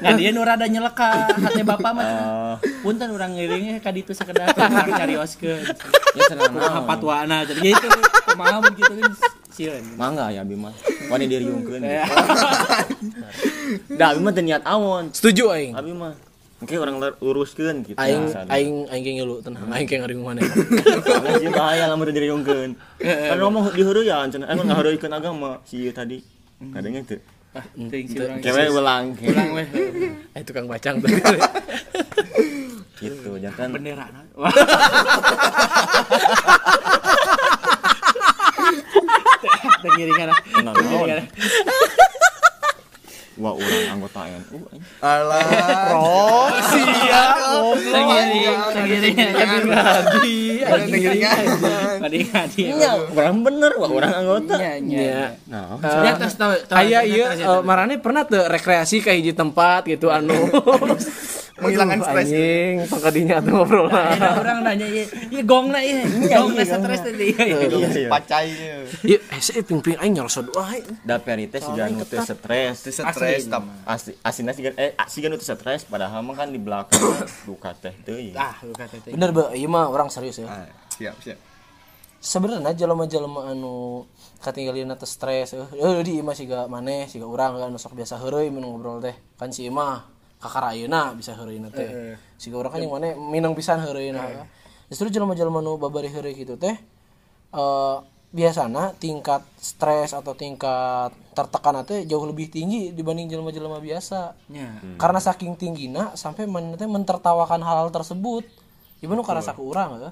Ngan 0.02 0.14
dia 0.14 0.30
nu 0.30 0.42
rada 0.42 0.66
nyeleka 0.66 1.32
hati 1.32 1.62
Bapak 1.62 1.90
mah. 1.90 2.04
oh 2.04 2.54
Punten 2.82 3.08
urang 3.10 3.32
ngiringnya 3.32 3.80
ka 3.80 3.88
ditu 3.90 4.12
sakedah 4.12 4.52
urang 4.52 4.92
carioskeun. 4.92 5.62
ya 6.12 6.24
Kumaha 6.28 6.68
naon 6.68 6.84
patwana 6.84 7.36
jadi 7.48 7.60
gitu. 7.72 7.88
Kumaha 8.28 8.56
mun 8.60 8.72
kitu 8.74 8.92
kan 8.94 9.12
sieun. 9.52 9.84
mangga 10.00 10.32
ya 10.32 10.40
abi 10.40 10.56
mah 10.56 10.72
wani 11.12 11.28
diriungkeun 11.28 11.84
da 13.92 14.04
abi 14.16 14.20
mah 14.20 14.32
teu 14.32 14.40
niat 14.40 14.64
awon 14.64 15.12
Setuju 15.12 15.52
aing. 15.52 15.72
abi 15.76 15.92
mah 15.92 16.16
Oke 16.62 16.78
orang 16.78 17.02
uruskeun 17.18 17.82
gitu. 17.82 17.98
Aing 17.98 18.30
Biasa. 18.30 18.46
aing 18.46 18.86
aing 18.86 19.02
ge 19.02 19.12
ngilu 19.18 19.42
tenang. 19.42 19.66
Aing 19.66 19.86
ge 19.90 19.98
ngering 19.98 20.22
mana. 20.22 20.40
Karena 21.02 21.30
sih 21.42 21.50
bahaya 21.50 21.84
lamun 21.90 22.06
teu 22.06 22.14
diriungkeun. 22.14 22.70
Kan 23.02 23.36
ngomong 23.42 23.74
di 23.74 23.82
heureuyaan 23.82 24.30
cenah 24.30 24.46
emang 24.46 24.70
ngaheureuykeun 24.70 25.10
agama 25.10 25.58
si 25.66 25.82
ieu 25.82 25.90
tadi. 25.90 26.22
Kadangnya 26.70 27.02
teu. 27.02 27.18
Ah, 27.52 27.66
urang. 27.76 28.40
Kewe 28.40 28.64
ulang 28.72 29.04
Ulang 29.18 29.50
weh. 29.52 29.66
Eh 30.38 30.42
tukang 30.46 30.70
bacang 30.70 31.02
tuh. 31.02 31.10
gitu 33.02 33.34
jangan 33.42 33.68
Bendera. 33.74 34.06
Wah. 34.38 34.54
Tengiringan. 39.82 40.30
Wah, 43.42 43.52
orang 43.52 43.90
anggota 43.90 44.20
NU. 44.22 44.58
Alah. 45.02 45.42
Tengiring, 47.90 48.58
tengiringan. 48.70 49.26
Ngadi. 49.66 50.38
Ngadi. 52.22 52.62
Nya, 52.72 52.90
orang 53.10 53.36
bener 53.42 53.72
wah 53.76 53.90
orang 53.90 54.12
anggota. 54.14 54.54
Nah, 55.50 55.66
Di 55.76 56.08
atas 56.08 56.32
tahu. 56.38 56.52
aja. 56.70 57.00
eh, 57.34 57.60
marane 57.62 57.98
pernah 57.98 58.22
tuh 58.22 58.46
rekreasi 58.46 59.02
ke 59.02 59.10
hiji 59.12 59.34
tempat 59.34 59.84
gitu 59.84 60.08
anu 60.08 60.34
Menghilangkan 61.62 61.98
stres. 62.02 62.26
Anjing, 62.28 62.74
pangkadinya 62.90 63.36
tuh 63.38 63.52
ngobrol 63.54 63.86
Ada 63.88 64.28
orang 64.42 64.58
nanya, 64.66 64.86
iya, 64.90 65.04
iya 65.30 65.40
iya, 65.40 65.42
gongna 66.36 66.64
stres 66.66 67.00
tadi. 67.06 67.26
Iya, 67.32 67.44
iya. 67.46 67.56
iya 67.70 67.88
iya. 67.88 68.08
Pacai 68.10 68.48
dia. 68.50 68.76
Ieu 69.06 69.18
hese 69.30 69.62
ping-ping 69.62 69.96
aing 70.02 70.12
nyarosot 70.18 70.50
wae. 70.52 70.82
Da 71.06 71.22
perite 71.22 71.62
siga 71.62 71.86
nu 71.88 72.04
teu 72.04 72.20
stres. 72.20 72.82
Itu 72.82 72.90
stres. 72.90 73.46
Asli 73.86 74.12
asina 74.26 74.52
siga 74.52 74.74
eh 74.74 74.92
siga 75.06 75.30
nu 75.30 75.38
stres 75.38 75.86
padahal 75.86 76.20
mah 76.26 76.34
kan 76.34 76.50
di 76.50 76.58
belakang 76.58 76.98
duka 77.48 77.72
teh 77.78 77.94
teuing. 78.02 78.34
Ah, 78.34 78.58
lu 78.66 78.74
kata 78.74 78.98
teh. 78.98 79.14
Bener 79.14 79.30
ba, 79.30 79.54
ieu 79.54 79.70
mah 79.70 79.88
orang 79.88 80.10
serius 80.10 80.42
ya. 80.42 80.46
Ah, 80.50 80.68
siap, 80.90 81.16
siap. 81.22 81.38
Sebenarnya 82.22 82.70
jelema-jelema 82.78 83.50
anu 83.50 84.06
katinggalina 84.38 84.94
teh 84.98 85.10
stres 85.10 85.54
eh 85.54 85.66
eh, 85.78 86.02
di 86.02 86.18
imah 86.18 86.34
siga 86.34 86.66
maneh 86.66 87.06
siga 87.06 87.26
urang 87.26 87.58
kan 87.58 87.74
sok 87.78 87.98
biasa 87.98 88.18
heureuy 88.18 88.50
mun 88.50 88.66
ngobrol 88.66 88.98
teh 88.98 89.14
kan 89.38 89.50
si 89.54 89.70
imah 89.70 90.21
kakara 90.42 90.74
ayeuna 90.74 91.14
bisa 91.14 91.38
heureuy 91.38 91.62
teh. 91.70 92.18
Siga 92.34 92.58
urang 92.58 92.74
kan 92.74 92.82
yang 92.82 92.90
maneh 92.90 93.14
minang 93.14 93.54
pisan 93.54 93.78
heureuy 93.78 94.10
justru 94.90 95.08
jelema-jelema 95.08 95.64
nu 95.64 95.78
babari 95.80 96.10
heureuy 96.10 96.34
kitu 96.34 96.58
teh 96.58 96.74
eh 97.52 97.96
biasana 98.32 98.96
tingkat 98.96 99.44
stres 99.60 100.16
atau 100.16 100.32
tingkat 100.32 101.12
tertekan 101.36 101.84
teh 101.84 102.08
jauh 102.08 102.24
lebih 102.24 102.48
tinggi 102.48 102.90
dibanding 102.90 103.28
jelema-jelema 103.30 103.78
biasa. 103.78 104.34
Nya. 104.50 104.82
karena 104.98 105.20
saking 105.20 105.54
tingginya 105.54 106.16
sampai 106.18 106.50
mana 106.50 106.74
teh 106.74 106.90
mentertawakan 106.90 107.62
hal-hal 107.62 107.94
tersebut. 107.94 108.44
Ibu 109.04 109.12
nu 109.14 109.22
karena 109.22 109.44
saku 109.44 109.62
urang 109.62 110.00
ya 110.02 110.10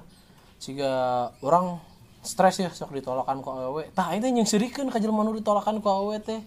sehingga 0.61 0.93
orang 1.41 1.81
stres 2.21 2.61
ya 2.61 2.69
sok 2.69 2.93
ditolakan 2.93 3.41
ku 3.41 3.49
awewe 3.49 3.89
tah 3.91 4.13
itu 4.13 4.29
yang 4.29 4.45
serikeun 4.45 4.93
ka 4.93 5.01
jelema 5.01 5.25
nu 5.25 5.33
ditolakan 5.33 5.81
ku 5.81 5.87
awewe 5.89 6.21
teh 6.21 6.39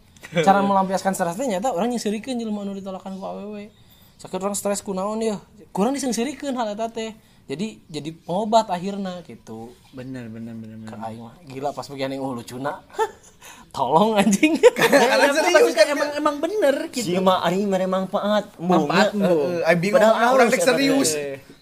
cara 0.47 0.63
melampiaskan 0.69 1.13
stres 1.13 1.35
teh 1.35 1.47
nyata 1.47 1.75
orang 1.75 1.91
yang 1.91 2.03
serikeun 2.03 2.39
jelema 2.39 2.63
nu 2.63 2.75
ditolakan 2.79 3.19
ku 3.19 3.25
awewe 3.27 3.75
sakit 4.19 4.39
orang 4.39 4.55
stres 4.55 4.81
ku 4.81 4.95
naon 4.95 5.19
ya 5.19 5.37
kurang 5.75 5.93
disengsirikeun 5.99 6.55
hal 6.55 6.79
eta 6.79 6.87
teh 6.89 7.13
jadi 7.45 7.77
jadi 7.93 8.11
pengobat 8.25 8.73
akhirnya 8.73 9.21
gitu 9.27 9.75
Bener, 9.93 10.33
bener, 10.33 10.57
bener, 10.57 10.81
bener. 10.81 10.97
aing 10.97 11.21
mah 11.21 11.35
gila 11.45 11.77
pas 11.77 11.85
bagian 11.85 12.15
yang 12.15 12.25
uh 12.25 12.33
lucuna 12.33 12.81
tolong 13.77 14.15
anjing 14.17 14.55
Karena 14.79 15.29
serius 15.35 15.75
kan 15.75 15.87
emang 15.91 16.11
emang 16.15 16.37
bener 16.39 16.89
gitu. 16.95 17.11
Si 17.11 17.19
mah 17.19 17.43
ari 17.43 17.67
mere 17.67 17.91
manfaat. 17.91 18.55
Manfaat 18.57 19.13
Mungnya. 19.19 19.35
mu. 19.35 19.37
Eh, 19.51 19.69
Ay 19.69 19.75
bingung 19.83 19.99
Padahal 19.99 20.31
orang 20.39 20.49
serius. 20.55 21.11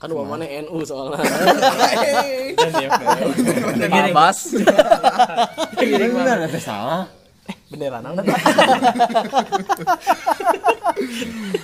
Kan 0.02 0.11
uang 0.11 0.26
mana 0.35 0.42
NU 0.66 0.82
soalnya. 0.82 1.23
Hey. 1.23 2.59
Babas 3.87 4.50
Bener 5.78 6.50
salah. 6.59 7.06
beneran 7.73 8.04
anak 8.04 8.23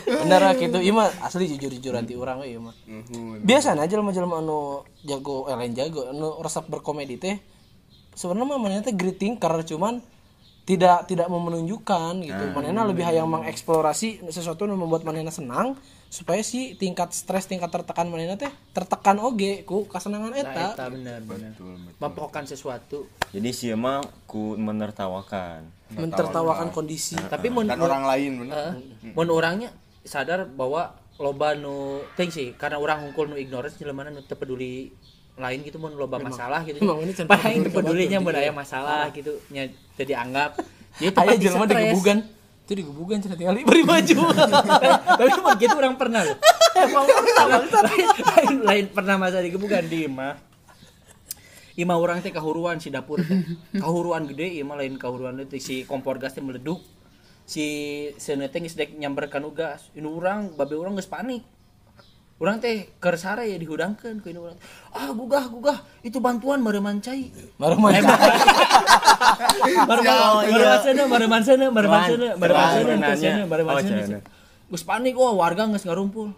bener 0.08 0.40
lah 0.40 0.54
gitu 0.56 0.78
iya 0.80 0.90
mah 0.90 1.06
asli 1.22 1.46
jujur 1.54 1.70
jujur 1.70 1.94
anti 1.94 2.16
orang 2.16 2.42
iya 2.42 2.58
mah 2.58 2.74
Nuhun. 2.88 3.44
biasa 3.44 3.76
aja 3.76 3.86
jelema 3.86 4.10
jelema 4.10 4.40
anu 4.40 4.82
jago 5.04 5.46
eh 5.46 5.54
lain 5.54 5.76
jago 5.76 6.08
anu 6.10 6.40
resep 6.40 6.64
berkomedi 6.66 7.20
teh 7.20 7.36
sebenarnya 8.16 8.48
mah 8.48 8.58
manehna 8.58 8.82
teh 8.82 8.96
greeting 8.96 9.36
karena 9.36 9.62
cuman 9.62 10.00
tidak 10.66 11.06
tidak 11.06 11.30
mau 11.30 11.38
menunjukkan 11.44 12.12
gitu 12.24 12.44
manehna 12.56 12.88
lebih 12.88 13.04
hayang 13.04 13.28
mengeksplorasi 13.28 14.32
sesuatu 14.32 14.64
yang 14.66 14.80
membuat 14.80 15.04
manehna 15.06 15.30
senang 15.30 15.76
supaya 16.08 16.40
si 16.40 16.72
tingkat 16.80 17.12
stres 17.12 17.44
tingkat 17.44 17.68
tertekan 17.68 18.08
manehna 18.08 18.40
teh 18.40 18.48
tertekan 18.72 19.20
oge 19.20 19.60
ku 19.68 19.84
kasenangan 19.84 20.32
eta 20.32 20.72
Eta 20.72 20.86
bener 20.88 21.20
bener. 21.20 21.52
Mempohokan 22.00 22.48
sesuatu. 22.48 23.04
jadi 23.28 23.52
sih 23.52 23.76
mah 23.76 24.00
ku 24.24 24.56
menertawakan 24.56 25.68
mentertawakan 25.92 26.72
kondisi 26.72 27.16
Tapi 27.28 27.52
mun 27.52 27.68
dan 27.68 27.76
orang 27.76 28.08
lain 28.08 28.32
bener. 28.40 28.56
Heeh. 28.56 29.12
mun 29.12 29.28
orangnya 29.28 29.68
sadar 30.00 30.48
bahwa 30.48 30.96
loba 31.20 31.52
nu 31.52 32.00
ting 32.16 32.32
sih 32.32 32.56
karena 32.56 32.80
orang 32.80 33.04
hungkul 33.04 33.28
nu 33.28 33.36
ignorance 33.36 33.76
jelema 33.76 34.08
nu 34.08 34.24
teu 34.24 34.40
peduli 34.40 34.88
lain 35.36 35.60
gitu 35.60 35.76
mun 35.76 35.92
loba 35.92 36.16
masalah 36.16 36.64
gitu. 36.64 36.80
memang 36.82 37.04
ini 37.04 37.68
pedulinya 37.68 38.18
mun 38.18 38.32
batur, 38.32 38.42
aya 38.42 38.52
masalah 38.56 39.12
gitu 39.12 39.36
nya 39.52 39.68
teu 39.92 40.08
dianggap. 40.08 40.56
Jadi 40.98 41.12
pasti 41.12 41.36
jelema 41.44 41.64
digebugan 41.68 42.18
itu 42.68 42.84
digebugan 42.84 43.16
cenah 43.24 43.40
tinggal 43.40 43.56
beri 43.64 43.80
maju 43.80 44.16
Tapi 45.18 45.30
mun 45.40 45.56
gitu 45.56 45.72
orang 45.72 45.96
pernah 45.96 46.20
loh. 46.20 46.36
Emang 46.76 47.08
pernah 47.08 47.44
lain, 47.48 48.56
lain, 48.60 48.84
pernah 48.92 49.16
masa 49.16 49.40
digebugan 49.40 49.88
di 49.88 50.04
imah. 50.04 50.36
Ima 51.80 51.96
orang 51.96 52.20
teh 52.20 52.28
kahuruan 52.28 52.76
si 52.76 52.92
dapur 52.92 53.24
teh. 53.24 53.40
Kahuruan 53.72 54.28
gede 54.28 54.60
ima 54.60 54.76
lain 54.76 55.00
kahuruan 55.00 55.40
teh 55.48 55.56
si 55.56 55.88
kompor 55.88 56.20
gas 56.20 56.36
teh 56.36 56.44
meleduk. 56.44 56.84
Si 57.48 57.64
seuneu 58.20 58.52
teh 58.52 58.60
geus 58.60 58.76
dek 58.76 58.92
nyamberkan 59.00 59.48
gas. 59.56 59.88
Ini 59.96 60.04
orang 60.04 60.52
babe 60.52 60.76
orang 60.76 60.92
geus 61.00 61.08
panik. 61.08 61.48
Orang 62.38 62.62
teh 62.62 62.86
keur 63.02 63.18
sare 63.18 63.50
ya 63.50 63.58
dihudangkeun 63.58 64.22
ku 64.22 64.30
ini 64.30 64.38
urang. 64.38 64.54
Ah 64.94 65.10
gugah 65.10 65.50
gugah 65.50 65.82
itu 66.06 66.22
bantuan 66.22 66.62
mareman 66.62 67.02
cai. 67.02 67.34
Mareman 67.58 67.98
cai. 67.98 68.30
Mareman 69.90 70.46
mareman 70.46 70.78
sana 70.78 71.02
mareman 71.10 71.42
sana 71.42 71.66
mareman 71.74 72.00
sana 72.06 72.28
mareman 72.38 72.66
sana 72.70 72.94
teu 72.94 73.16
sana 73.18 73.42
mareman 73.42 73.74
oh, 73.74 73.82
sana. 73.82 74.02
cenah. 74.06 74.22
Geus 74.70 74.86
panik 74.86 75.18
oh 75.18 75.34
warga 75.34 75.66
geus 75.66 75.82
ngarumpul. 75.82 76.30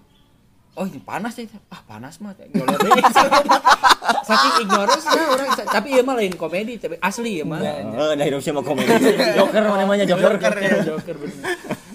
Oh 0.73 0.85
ini 0.89 1.05
panas 1.05 1.37
teh. 1.37 1.45
Ah 1.69 1.85
panas 1.85 2.17
mah. 2.25 2.33
Saking 4.25 4.55
ignorance 4.65 5.05
nah 5.05 5.27
orang 5.37 5.49
tapi 5.69 5.89
ieu 5.93 6.05
mah 6.07 6.17
lain 6.17 6.33
komedi 6.33 6.81
tapi 6.81 6.97
asli 7.05 7.43
ieu 7.43 7.45
mah. 7.45 7.61
oh 7.61 8.17
dah 8.17 8.25
hidup 8.25 8.41
sama 8.41 8.65
komedi 8.65 8.89
joker 9.37 9.63
mana 9.69 9.85
namanya 9.85 10.09
joker 10.09 10.41
Joker 10.41 11.17
bener. 11.21 11.45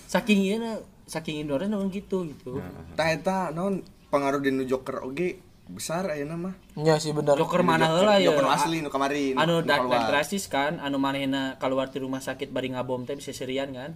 Saking 0.05 0.61
na 0.61 0.77
saking 1.09 1.41
ignorance 1.41 1.73
orang 1.73 1.89
gitu 1.89 2.29
gitu. 2.29 2.61
Tah 2.93 3.09
eta 3.09 3.49
naon 3.49 3.81
pengaruh 4.15 4.39
di 4.39 4.63
Joker 4.63 5.03
oge 5.03 5.35
besar 5.67 6.07
ayeuna 6.07 6.37
mah. 6.39 6.53
Nya 6.77 6.95
sih 6.95 7.11
bener. 7.11 7.35
Joker 7.35 7.59
mana 7.59 7.91
heula 7.91 8.15
ya? 8.15 8.31
Joker 8.31 8.47
asli 8.47 8.79
nu 8.79 8.87
kamari. 8.87 9.33
nu- 9.33 9.41
Anu 9.41 9.55
dan 9.61 9.81
drastis 10.07 10.45
kan, 10.47 10.79
anu 10.79 10.95
manehna 10.95 11.59
keluar 11.59 11.89
di 11.89 11.99
rumah 11.99 12.21
sakit 12.21 12.47
bari 12.49 12.71
ngabom 12.71 13.03
teh 13.03 13.13
bisa 13.13 13.33
serian 13.33 13.73
kan. 13.73 13.91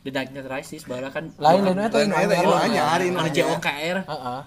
Di 0.00 0.10
dark 0.10 0.34
drastis 0.34 0.84
baheula 0.84 1.08
kan 1.08 1.32
Lain 1.38 1.62
lain 1.62 1.78
eta 1.80 1.96
Lain 1.96 2.10
anu 2.12 2.32
ieu 2.32 2.56
anyar 2.58 3.00
anu 3.00 3.28
JOKR. 3.30 3.96
Heeh. 4.04 4.40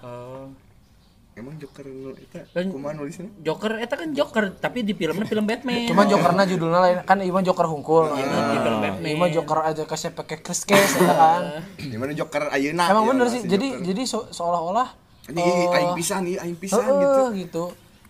Emang 1.38 1.54
Joker 1.54 1.86
nu 1.86 2.10
eta 2.12 2.42
Kan- 2.50 2.66
kumaha 2.68 2.92
nulisnya? 2.92 3.30
Joker 3.38 3.78
eta 3.78 3.94
kan 3.94 4.10
Joker 4.10 4.50
tapi 4.52 4.82
di 4.82 4.90
filmnya 4.90 5.22
film 5.22 5.46
Batman. 5.46 5.86
Cuman 5.86 6.04
jokerna 6.04 6.42
judulnya 6.42 6.80
lain 6.80 6.98
kan 7.02 7.18
ieu 7.18 7.30
mah 7.30 7.40
joker 7.40 7.62
hungkul. 7.64 8.10
di 8.10 8.58
film 8.58 8.78
Batman. 8.80 9.06
Ieu 9.06 9.14
mah 9.14 9.30
joker 9.30 9.58
aja 9.64 9.82
kasih 9.84 10.10
pakai 10.10 10.38
kes 10.38 10.60
kes 10.64 10.98
eta 10.98 11.14
kan. 11.14 11.42
Di 11.90 11.94
mana 11.94 12.10
Joker 12.12 12.50
ayeuna? 12.50 12.90
Emang 12.90 13.04
ya, 13.04 13.08
bener 13.08 13.24
masih 13.24 13.38
sih. 13.38 13.48
Jadi 13.48 13.66
Joker. 13.70 13.86
jadi 13.86 14.02
so- 14.04 14.28
seolah-olah 14.28 14.88
ini 15.28 15.38
eh, 15.38 15.68
aing 15.70 15.92
pisan 15.94 16.20
nih, 16.24 16.36
aing 16.36 16.56
pisan 16.56 16.82
gitu. 16.82 17.22
gitu. 17.38 17.64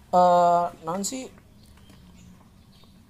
Eh 0.08 0.64
non 0.82 1.04
sih 1.04 1.28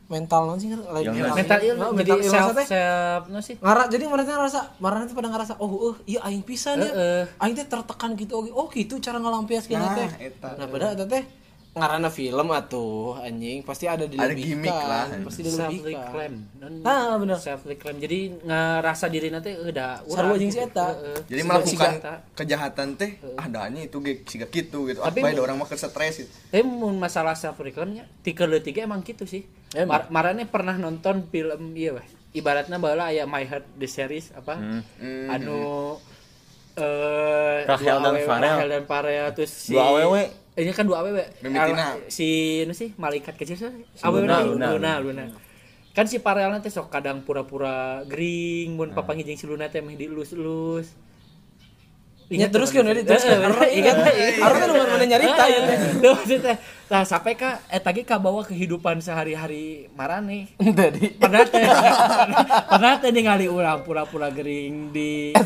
mental 0.08 0.42
non 0.44 0.56
sih 0.56 0.68
Yang 0.68 1.36
mental 1.36 1.60
ill 1.60 1.76
Nah, 1.76 1.92
jadi 1.92 2.10
mental 2.10 2.18
illness 2.18 2.32
self 2.32 2.52
teh. 2.54 2.66
self 2.66 3.22
no 3.26 3.38
sih. 3.38 3.54
ngara 3.56 3.82
jadi 3.86 4.04
mereka 4.04 4.30
ngerasa 4.34 4.60
marahnya 4.78 5.06
tuh 5.06 5.14
pada 5.14 5.28
ngerasa 5.28 5.52
oh 5.58 5.68
uh, 5.84 5.96
iya 6.04 6.20
aing 6.22 6.40
pisan 6.40 6.76
ya 6.78 6.88
Heeh. 6.88 7.22
aing 7.38 7.54
teh 7.54 7.64
tertekan 7.64 8.12
gitu 8.14 8.32
oke 8.34 8.50
oh 8.50 8.66
gitu 8.68 8.96
cara 8.98 9.16
ngelampiaskeun 9.16 9.76
Nah, 9.76 9.92
teh 9.94 10.08
eta. 10.26 10.48
nah 10.54 10.66
padahal 10.66 10.92
eta 10.92 11.06
teh 11.06 11.22
ngarana 11.68 12.08
film 12.08 12.48
atuh 12.48 13.20
anjing 13.20 13.62
pasti 13.62 13.84
ada 13.84 14.02
Ada 14.02 14.34
gimmick 14.34 14.72
lah. 14.72 15.06
pasti 15.22 15.44
self 15.44 15.68
dilebihkan 15.68 16.10
reclaim. 16.10 16.34
Ah, 16.82 17.14
bener. 17.16 17.38
Self 17.38 17.62
reclaim. 17.64 17.96
Jadi 17.96 18.18
ngerasa 18.40 19.06
diri 19.06 19.28
nanti 19.28 19.52
udah 19.52 20.02
Sarua 20.04 20.34
jeung 20.34 20.48
si 20.48 20.58
eta. 20.58 20.96
Jadi 21.24 21.38
Siga- 21.38 21.46
melakukan 21.46 21.92
siga. 21.94 22.12
kejahatan 22.34 22.88
teh 22.94 23.10
ah 23.34 23.46
danya 23.46 23.80
itu 23.80 24.00
ge 24.00 24.24
siga 24.24 24.46
kitu 24.46 24.88
gitu. 24.88 25.00
Tapi 25.00 25.22
ada 25.22 25.40
orang 25.40 25.54
mah 25.54 25.68
stres 25.68 26.18
gitu. 26.18 26.30
Tapi 26.50 26.62
mun 26.62 26.96
masalah 26.96 27.32
self 27.32 27.56
reclaimnya 27.56 28.08
tiga 28.20 28.48
tiga 28.58 28.82
emang 28.82 29.02
gitu 29.02 29.22
sih. 29.22 29.46
Mar 29.84 30.08
marane 30.08 30.44
pernah 30.44 30.74
nonton 30.74 31.28
film 31.28 31.76
iya 31.76 31.94
weh. 31.94 32.06
Ibaratnya 32.30 32.76
baheula 32.76 33.08
aya 33.08 33.24
My 33.24 33.44
Heart 33.44 33.76
the 33.76 33.86
series 33.86 34.32
apa? 34.32 34.58
Anu 35.28 35.96
eh 36.74 37.64
Rachel 37.64 37.98
dua 37.98 38.04
dan 38.04 38.14
Farel. 38.22 38.42
Rachel 38.48 38.68
dan 38.68 38.84
Farel 38.84 39.26
terus 39.32 39.52
si 39.52 39.74
Dua 39.74 39.90
awewe. 39.90 40.24
Ini 40.58 40.74
kan 40.74 40.90
dua 40.90 41.06
awewe. 41.06 41.22
Mimitina. 41.38 41.94
Si 42.10 42.60
nu 42.66 42.74
sih 42.74 42.90
malaikat 42.98 43.38
kecil 43.38 43.54
sih. 43.54 43.70
Luna, 44.02 44.42
Luna. 44.42 44.66
Luna, 44.74 44.92
Luna. 44.98 45.24
Kan 45.94 46.10
si 46.10 46.18
Farelna 46.18 46.58
teh 46.58 46.70
sok 46.70 46.90
kadang 46.90 47.22
pura-pura 47.22 48.02
gering 48.10 48.74
mun 48.74 48.90
papangih 48.90 49.22
jeung 49.22 49.38
si 49.38 49.46
Luna 49.46 49.70
teh 49.70 49.78
meh 49.78 49.94
dielus-elus. 49.94 50.90
Ya, 52.28 52.44
terus 52.52 52.68
kan, 52.76 52.84
Dedi, 52.84 53.08
terus 53.08 53.24
kan. 53.24 53.40
Heeh, 53.40 53.80
ingat 53.80 53.96
Harusnya 54.36 54.66
lu 54.68 54.74
mana 54.84 55.04
nyarita 55.08 55.44
ya 55.48 55.60
Nah, 56.88 57.04
sampai 57.04 57.36
ka 57.36 57.60
eta 57.68 57.92
ge 57.92 58.00
kabawa 58.00 58.40
kehidupan 58.48 59.04
sehari-hari 59.04 59.92
marane. 59.92 60.48
Tadi. 60.56 61.20
Pernah 61.20 61.44
teh 61.44 61.64
pernah 62.64 62.92
teh 62.96 63.12
ningali 63.12 63.44
urang 63.44 63.84
pura-pura 63.84 64.32
gering 64.32 64.88
di. 64.88 65.36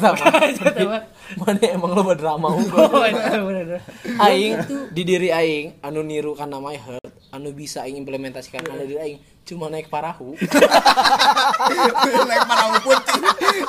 Mana 1.42 1.66
emang 1.66 1.98
lo 1.98 2.14
drama 2.14 2.46
unggul. 2.46 2.86
Oh, 2.86 3.02
bener. 3.46 3.82
aing 4.22 4.54
di 4.94 5.02
diri 5.02 5.34
aing 5.34 5.82
anu 5.82 6.06
niru 6.06 6.38
kana 6.38 6.62
my 6.62 6.78
heart 6.78 7.21
anu 7.32 7.48
bisa 7.56 7.80
aing 7.88 7.96
implementasikan 7.96 8.60
kana 8.60 8.84
diri 8.84 9.00
aing 9.00 9.18
cuma 9.48 9.72
naik 9.72 9.88
parahu. 9.88 10.36
Naik 12.28 12.44
parahu 12.44 12.74
putih. 12.84 13.20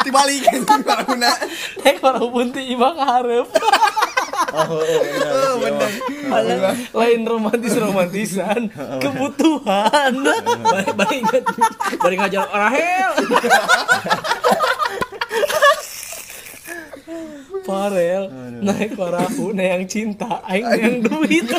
Dibalikin 0.03 0.61
parahuna. 0.67 1.31
naik 1.81 1.97
parahu 2.03 2.27
punti 2.29 2.61
iba 2.75 2.91
ka 2.91 3.03
hareup. 3.07 3.47
Oh, 4.53 4.83
bener. 5.57 5.91
lain 6.91 7.19
romantis 7.23 7.73
romantisan 7.87 8.67
kebutuhan. 8.99 10.11
Bari 10.61 10.91
bari 10.93 11.15
inget 11.23 11.45
bari 12.03 12.15
ngajar 12.19 12.45
Rahel. 12.51 13.11
Farel 17.63 18.23
naik 18.59 18.99
parahu 18.99 19.55
na 19.55 19.79
yang 19.79 19.87
cinta 19.87 20.43
aing 20.51 20.67
na 20.67 20.75
yang 20.75 20.99
duit 20.99 21.47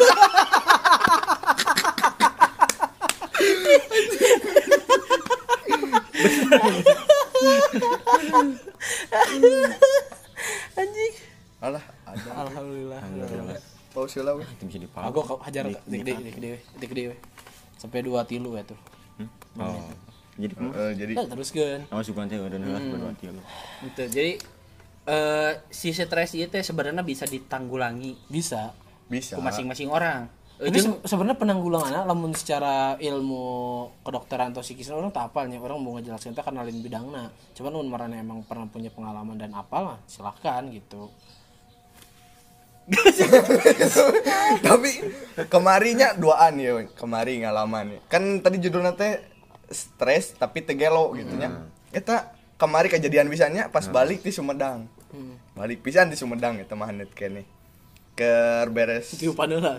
anjing. 10.75 11.13
Alah, 11.63 11.85
ada. 12.05 12.31
alhamdulillah. 12.45 13.01
Pause 13.95 14.27
lah 14.27 14.35
weh. 14.35 14.43
itu 14.43 14.65
bisa 14.67 14.79
dipakai 14.83 15.07
aku 15.07 15.23
kau 15.23 15.39
hajar 15.39 15.71
dik 15.71 15.79
dik 15.87 16.03
dik 16.03 16.35
dik 16.35 16.59
dik 16.83 16.91
dik 16.91 17.15
sampai 17.79 18.03
dua 18.03 18.27
tilu 18.27 18.59
ya 18.59 18.67
tuh. 18.67 18.79
Oh. 19.55 19.87
Jadi 20.35 20.51
Eh, 20.59 20.93
jadi 20.99 21.13
nah 21.15 21.31
terus 21.31 21.55
kan 21.55 21.87
nanti 21.87 22.35
udah 22.35 22.59
berdua 22.59 23.15
tilu. 23.23 23.39
Gitu. 23.87 24.03
Jadi 24.11 24.33
eh 25.07 25.53
si 25.71 25.95
stres 25.95 26.35
itu 26.35 26.51
sebenarnya 26.51 27.07
bisa 27.07 27.23
ditanggulangi. 27.23 28.19
Bisa. 28.27 28.75
Bisa. 29.07 29.39
ke 29.39 29.43
masing-masing 29.45 29.95
orang. 29.95 30.27
Ini 30.55 30.79
se- 30.79 31.03
sebenarnya 31.11 31.35
penanggulangannya 31.35 32.07
lamun 32.07 32.31
secara 32.31 32.95
ilmu 33.03 33.43
kedokteran 34.07 34.55
atau 34.55 34.63
psikis 34.63 34.87
orang 34.95 35.11
tak 35.11 35.35
apalnya 35.35 35.59
orang 35.59 35.83
mau 35.83 35.99
ngejelasin 35.99 36.31
teh 36.31 36.47
karena 36.47 36.63
lain 36.63 36.79
bidangna. 36.79 37.35
Cuman 37.59 37.75
mun 37.75 37.91
marana 37.91 38.15
emang 38.15 38.47
pernah 38.47 38.71
punya 38.71 38.87
pengalaman 38.95 39.35
dan 39.35 39.51
apal 39.51 39.83
mah 39.83 39.99
silahkan 40.07 40.63
gitu. 40.71 41.11
Tapi 44.67 44.91
kemarinya 45.49 46.15
duaan 46.15 46.61
ya 46.61 46.85
kemari 46.95 47.41
ngalaman 47.43 47.97
ya. 47.97 48.01
kan 48.13 48.23
tadi 48.45 48.61
judulnya 48.61 48.93
teh 48.93 49.25
stres 49.73 50.37
tapi 50.39 50.63
tegelo 50.63 51.17
gitu 51.19 51.35
nya. 51.35 51.67
Eta 51.91 52.31
kemari 52.61 52.93
kejadian 52.93 53.27
pisannya 53.27 53.73
pas 53.75 53.89
balik 53.91 54.23
di 54.23 54.31
Sumedang. 54.31 54.87
Balik 55.59 55.83
pisan 55.83 56.13
di 56.13 56.17
Sumedang 56.21 56.61
eta 56.63 56.79
mah 56.79 56.93
hanet 56.93 57.11
kene 57.11 57.54
ke 58.15 58.65
beres. 58.71 59.19
Tiupan 59.19 59.59
lah. 59.59 59.75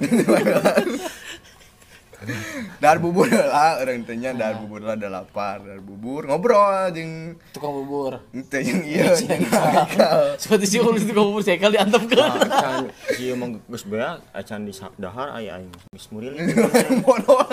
Dar 2.79 2.97
bubur. 2.99 3.27
Lah 3.29 3.79
orang 3.79 4.03
tanya 4.03 4.33
dar 4.33 4.57
bubur 4.59 4.81
lah 4.83 4.95
ada 4.97 5.07
lapar, 5.07 5.61
dar 5.63 5.79
bubur. 5.79 6.27
Ngobrol 6.27 6.91
jeung 6.91 7.39
tukang 7.55 7.71
bubur. 7.71 8.19
Ieu 8.31 9.07
jeung 9.15 9.43
Haikal. 9.51 10.35
seperti 10.39 10.65
si 10.67 10.77
ulus 10.79 11.07
tukang 11.07 11.31
bubur 11.31 11.43
saya 11.43 11.59
kali 11.59 11.77
antep 11.79 12.03
ke 12.07 12.15
acan. 12.19 12.91
Ieu 13.19 13.35
mah 13.39 13.55
geus 13.71 13.83
beak 13.87 14.23
acan 14.35 14.67
di 14.67 14.73
dahar 14.99 15.31
aya 15.37 15.59
aing 15.59 15.71
geus 15.95 16.07
muril. 16.11 16.35
Bodoh. 17.05 17.43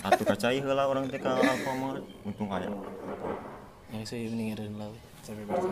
atuh 0.00 0.24
kacai 0.24 0.64
heula 0.64 0.88
urang 0.88 1.04
teh 1.12 1.20
ka 1.20 1.36
Alfamart 1.36 2.00
untung 2.24 2.48
aya. 2.48 2.72
Ya 3.92 4.00
saya 4.06 4.32
mendingan 4.32 4.80
lah 4.80 5.09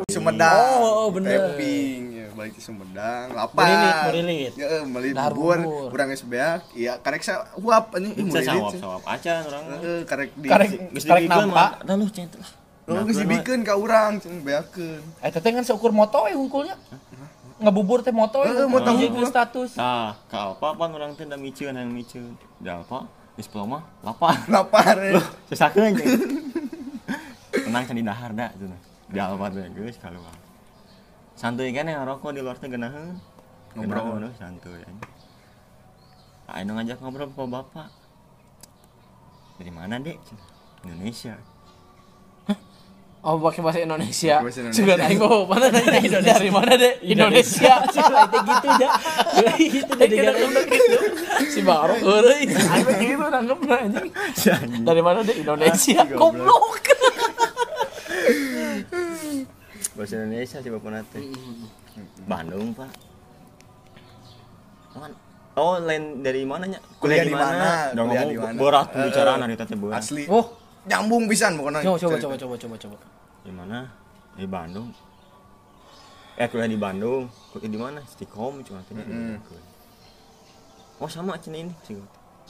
Sumedang. 0.08 0.56
Oh, 0.80 1.08
bener. 1.10 1.54
Tapping, 1.54 2.00
ya, 2.10 2.26
balik 2.32 2.52
ke 2.56 2.62
Sumedang. 2.62 3.26
Lapar. 3.30 3.66
Murilit, 3.66 3.94
murilit. 4.04 4.52
Ya, 4.54 4.66
eh, 4.66 4.82
meuli 4.82 5.10
Dahar 5.12 5.32
bubur, 5.34 5.58
bubur. 5.60 5.90
urang 5.94 6.08
geus 6.10 6.24
beak. 6.24 6.62
Iya, 6.72 6.98
karek 6.98 7.22
sa 7.22 7.44
uap 7.56 7.94
bisa 7.94 8.08
murilit. 8.08 8.44
sawap 8.46 8.72
sawap 8.74 9.02
acan 9.04 9.40
urang 9.44 9.62
mah. 9.66 9.78
Heeh, 9.78 10.00
karek 10.04 10.30
di 10.34 10.46
Karek 10.46 10.70
karek 10.94 11.24
nampak 11.26 11.70
da 11.82 11.92
lu 11.94 12.06
cent 12.08 12.32
lah 12.38 12.50
Oh, 12.88 13.04
geus 13.04 13.20
dibikeun 13.20 13.60
ka 13.68 13.76
urang, 13.76 14.16
cenah 14.16 14.40
beakeun. 14.40 15.04
Eh 15.20 15.28
teteh 15.28 15.52
kan 15.52 15.60
seukur 15.60 15.92
moto 15.92 16.24
we 16.24 16.32
hungkulnya. 16.32 16.72
Ngebubur 17.60 18.00
teh 18.00 18.16
moto 18.16 18.40
we. 18.40 18.48
Heeh, 18.48 18.64
moto 18.64 18.88
Jadi 18.96 19.12
hungkul. 19.12 19.28
status. 19.28 19.76
Nah, 19.76 20.16
ka 20.32 20.56
Alfa 20.56 20.72
pan 20.72 20.88
urang 20.96 21.12
teh 21.12 21.28
da 21.28 21.36
miceun 21.36 21.76
hayang 21.76 21.92
miceun. 21.92 22.32
Da 22.56 22.80
Alfa 22.80 23.04
geus 23.36 23.46
mah 23.52 23.84
lapar. 24.00 24.40
Lapar. 24.48 24.96
ya. 24.96 25.20
Sesakeun 25.52 26.00
jeung. 26.00 26.08
Tenang 27.52 27.84
can 27.84 27.94
di 27.94 28.04
dahar 28.08 28.32
da 28.32 28.56
cenah. 28.56 28.80
Di 29.08 29.18
Alfa 29.18 29.46
teh 29.48 29.64
geus 29.72 29.96
kaluar. 29.96 30.36
Santuy 31.32 31.70
kan 31.72 31.88
yang 31.88 32.04
rokok 32.04 32.34
di 32.34 32.40
luar 32.44 32.56
teh 32.60 32.68
geunaheun. 32.68 33.16
Ngobrol. 33.72 34.02
Ngobrol 34.04 34.32
santuy 34.36 34.80
anjing. 34.84 35.12
Ayo 36.48 36.70
ngajak 36.72 36.98
ngobrol 37.00 37.28
ke 37.28 37.44
bapak. 37.44 37.88
Dari 39.58 39.72
mana, 39.72 39.98
Dek? 39.98 40.16
Indonesia. 40.84 41.36
oh 43.18 43.34
pakai 43.42 43.60
bahasa 43.66 43.82
Indonesia 43.82 44.38
juga 44.70 44.94
aing 44.94 45.18
mau 45.18 45.42
mana 45.42 45.74
nanya 45.74 45.98
Indonesia 45.98 46.38
dari 46.38 46.50
mana 46.54 46.78
deh 46.78 47.02
Indonesia 47.02 47.82
Itu 47.90 47.98
gitu 48.46 48.68
dah. 48.78 48.92
Gitu 49.58 49.92
Aing 49.98 50.22
kena 50.22 50.62
gitu. 50.62 50.98
si 51.50 51.60
baru 51.66 51.98
euy 51.98 52.46
aing 52.78 52.86
gitu 53.02 53.26
nanggep 53.26 53.58
anjing 53.66 54.08
Si 54.38 54.46
anjing. 54.54 54.86
dari 54.86 55.02
mana 55.02 55.26
deh 55.26 55.34
Indonesia 55.34 56.06
goblok 56.14 56.78
Bahasa 59.98 60.14
Indonesia 60.14 60.62
sih 60.62 60.70
bapak 60.70 60.90
nate. 60.94 61.20
Bandung, 62.30 62.70
Pak. 62.70 62.86
Oh, 65.58 65.74
lain 65.82 66.22
dari 66.22 66.46
mananya? 66.46 66.78
Kuliah 67.02 67.26
di 67.26 67.34
mana? 67.34 67.90
Udah 67.90 68.04
Kuliah 68.06 68.22
ngomong 68.22 68.30
di 68.30 68.38
mana? 68.38 68.58
borat 68.62 68.86
Eh, 68.86 68.90
pembicaraan 68.94 69.38
eh, 69.42 69.44
hari 69.50 69.54
teh 69.58 69.74
borat. 69.74 69.98
Asli. 69.98 70.22
oh 70.30 70.54
Nyambung 70.86 71.26
pisan 71.26 71.58
pokoknya. 71.58 71.82
coba 71.82 71.98
coba 71.98 72.16
coba 72.16 72.34
coba 72.38 72.54
coba 72.54 72.76
coba 72.78 72.96
Di 73.42 73.50
mana? 73.50 73.90
Di 74.38 74.46
Bandung. 74.46 74.94
Eh, 76.38 76.46
kuliah 76.46 76.70
di 76.70 76.78
Bandung. 76.78 77.26
Kuliah 77.50 77.70
di 77.74 77.78
mana? 77.82 77.98
Stikom 78.06 78.62
cuma 78.62 78.86
tadi. 78.86 79.02
Oh, 81.02 81.10
sama 81.10 81.34
cina 81.42 81.58
ini. 81.58 81.74
Cing. 81.82 81.98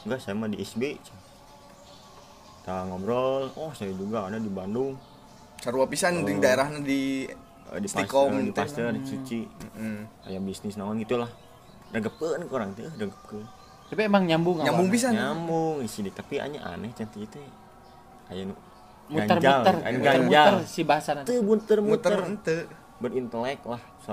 Enggak, 0.05 0.21
sama 0.21 0.45
di 0.53 0.61
SB. 0.61 1.01
Kita 2.61 2.85
ngobrol. 2.93 3.49
Oh, 3.57 3.73
saya 3.73 3.97
juga 3.97 4.29
ada 4.29 4.37
di 4.37 4.53
Bandung. 4.53 5.01
Sarua 5.59 5.87
pisan 5.87 6.23
di 6.23 6.33
daerahnya 6.37 6.81
di 6.81 7.01
Eh, 7.69 7.85
di 7.85 7.89
Stikom 7.91 8.33
di. 8.41 8.49
Pasteur, 8.49 8.97
di 8.97 9.05
Suci. 9.05 9.45
Mm. 9.77 10.09
Kayak 10.25 10.41
bisnis 10.43 10.81
naon 10.81 10.97
gitulah. 10.97 11.29
Degepkeun 11.93 12.49
ku 12.49 12.57
urang 12.57 12.73
teh, 12.73 12.89
degepkeun. 12.97 13.45
Tapi 13.89 14.01
emang 14.05 14.25
nyambung 14.25 14.61
Nyambung 14.61 14.89
pisan. 14.89 15.13
nyambung 15.13 15.81
isi 15.81 16.01
dik 16.01 16.13
tapi 16.15 16.41
hanya 16.41 16.65
aneh 16.67 16.93
cantik 16.93 17.25
itu 17.25 17.41
aya 18.29 18.45
nu 18.45 18.53
Muter-muter, 19.09 19.77
ganjal 19.81 20.17
muter-muter 20.21 20.55
si 20.65 20.81
bahasa 20.85 21.17
nanti. 21.17 21.33
teu 21.33 21.41
muter 21.41 21.81
Muter 21.81 22.13
muter 22.21 22.59
berintelek 23.01 23.65
lah 23.65 23.81
so, 23.99 24.13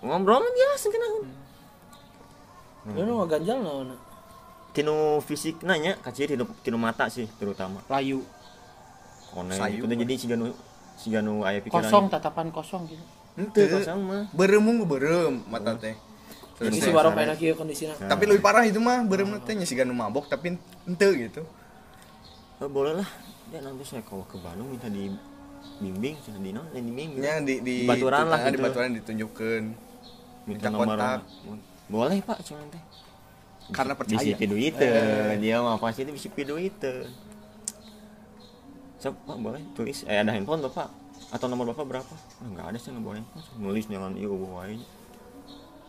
ngobrol 0.00 0.38
mah 0.38 0.46
biasa 0.48 0.86
kenaun 0.86 1.26
lu 2.88 3.00
nu 3.02 3.14
ganjal 3.26 3.58
naon 3.58 3.98
tinu 4.70 5.18
fisik 5.18 5.66
nanya 5.66 5.98
kacir 5.98 6.30
tinu, 6.30 6.46
tinu 6.62 6.78
mata 6.78 7.10
sih 7.10 7.26
terutama 7.34 7.82
Layu. 7.90 8.22
konek 9.28 9.58
Sayu. 9.58 9.82
itu 9.82 9.94
jadi 9.98 10.14
si 10.14 10.26
ganu 10.26 10.54
si 10.98 11.14
ganu 11.14 11.46
aya 11.46 11.62
pikiran 11.62 11.86
Kosong 11.86 12.04
tatapan 12.10 12.50
kosong 12.50 12.82
gitu. 12.90 13.04
Ente. 13.38 13.70
kosong 13.70 14.00
mah 14.02 14.22
Berem 14.34 14.58
mung 14.58 14.82
berem 14.82 15.46
mata 15.46 15.78
teh. 15.78 15.94
Terus 16.58 16.74
si 16.74 16.90
baru 16.90 17.14
sana. 17.14 17.22
enak 17.22 17.38
ieu 17.38 17.54
kondisina 17.54 17.94
tapi 17.94 18.26
lebih 18.26 18.42
parah 18.42 18.66
itu 18.66 18.82
mah 18.82 19.06
berem 19.06 19.30
teh 19.46 19.54
nya 19.54 19.62
siga 19.62 19.86
nu 19.86 19.94
mabok 19.94 20.26
tapi 20.26 20.58
ente 20.90 21.08
gitu. 21.14 21.46
oh, 22.58 22.66
boleh 22.66 22.98
lah 22.98 23.08
dia 23.48 23.62
nanti 23.62 23.86
saya 23.86 24.02
kalau 24.02 24.26
ke 24.26 24.34
Bandung 24.42 24.66
minta 24.66 24.90
dibimbing 24.90 26.18
sudah 26.18 26.40
di 26.42 26.50
non 26.50 26.66
di 26.74 26.82
bimbing 26.82 27.22
Nya 27.22 27.38
di 27.46 27.62
di 27.62 27.76
Baturan 27.86 28.26
lah 28.26 28.42
di 28.50 28.58
gitu. 28.58 28.62
baturan 28.66 28.90
ditunjukkeun. 28.98 29.64
minta 30.50 30.68
kontak. 30.74 31.22
boleh 31.86 32.18
pak 32.26 32.42
cuman 32.42 32.66
teh 32.74 32.82
Karena 33.70 33.92
percaya. 33.94 34.18
bisi 34.18 34.46
duit 34.50 34.74
dia 35.38 35.56
mah 35.62 35.78
pasti 35.78 36.02
itu 36.02 36.10
bisi 36.10 36.28
duit 36.42 36.74
so 38.98 39.14
pak 39.14 39.38
boleh? 39.38 39.62
Tulis. 39.72 40.02
Eh 40.04 40.18
ada 40.18 40.30
handphone 40.30 40.60
bapak 40.60 40.90
atau 41.28 41.46
nomor 41.46 41.70
bapak 41.70 41.86
berapa? 41.86 42.14
Ah, 42.40 42.46
nggak 42.46 42.66
ada 42.74 42.78
sih 42.78 42.90
nggak 42.90 43.04
bawa 43.04 43.14
handphone 43.18 43.42
nulis 43.58 43.84
jangan 43.86 44.12
iya 44.14 44.26
bawa 44.26 44.66
aja 44.66 44.78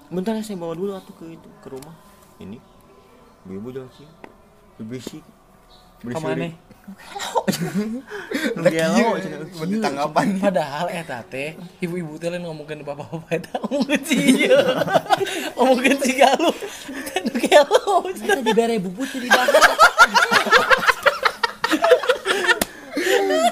bentar 0.09 0.33
ya 0.33 0.41
saya 0.41 0.57
bawa 0.57 0.73
dulu 0.73 0.97
atau 0.97 1.13
ke 1.13 1.37
itu 1.37 1.49
ke 1.61 1.67
rumah. 1.69 1.93
Ini. 2.37 2.57
Ibu 3.45 3.69
jalan 3.69 3.89
sih. 3.93 4.09
Berisik 4.79 5.21
Ke 5.99 6.15
mana? 6.15 6.49
Udah 8.55 8.71
Gelo, 8.71 9.19
bentuk 9.59 9.83
tanggapan. 9.83 10.39
padahal 10.39 10.87
eta 10.89 11.19
teh 11.21 11.53
ibu-ibu 11.77 12.15
teh 12.15 12.31
lain 12.31 12.47
ngomongkeun 12.47 12.81
bapak-bapak 12.81 13.29
eta 13.37 13.59
ngomongkeun 13.61 14.01
si 14.07 14.15
ieu 14.47 14.57
ngomongkeun 15.59 15.99
si 15.99 16.11
galuh. 16.15 16.55
Eta 16.89 17.15
nu 17.21 17.33
gelo 17.35 17.83
Kita 18.09 18.39
dibere 18.39 18.79
bubut 18.79 19.11
di 19.11 19.27
bahar. 19.27 19.51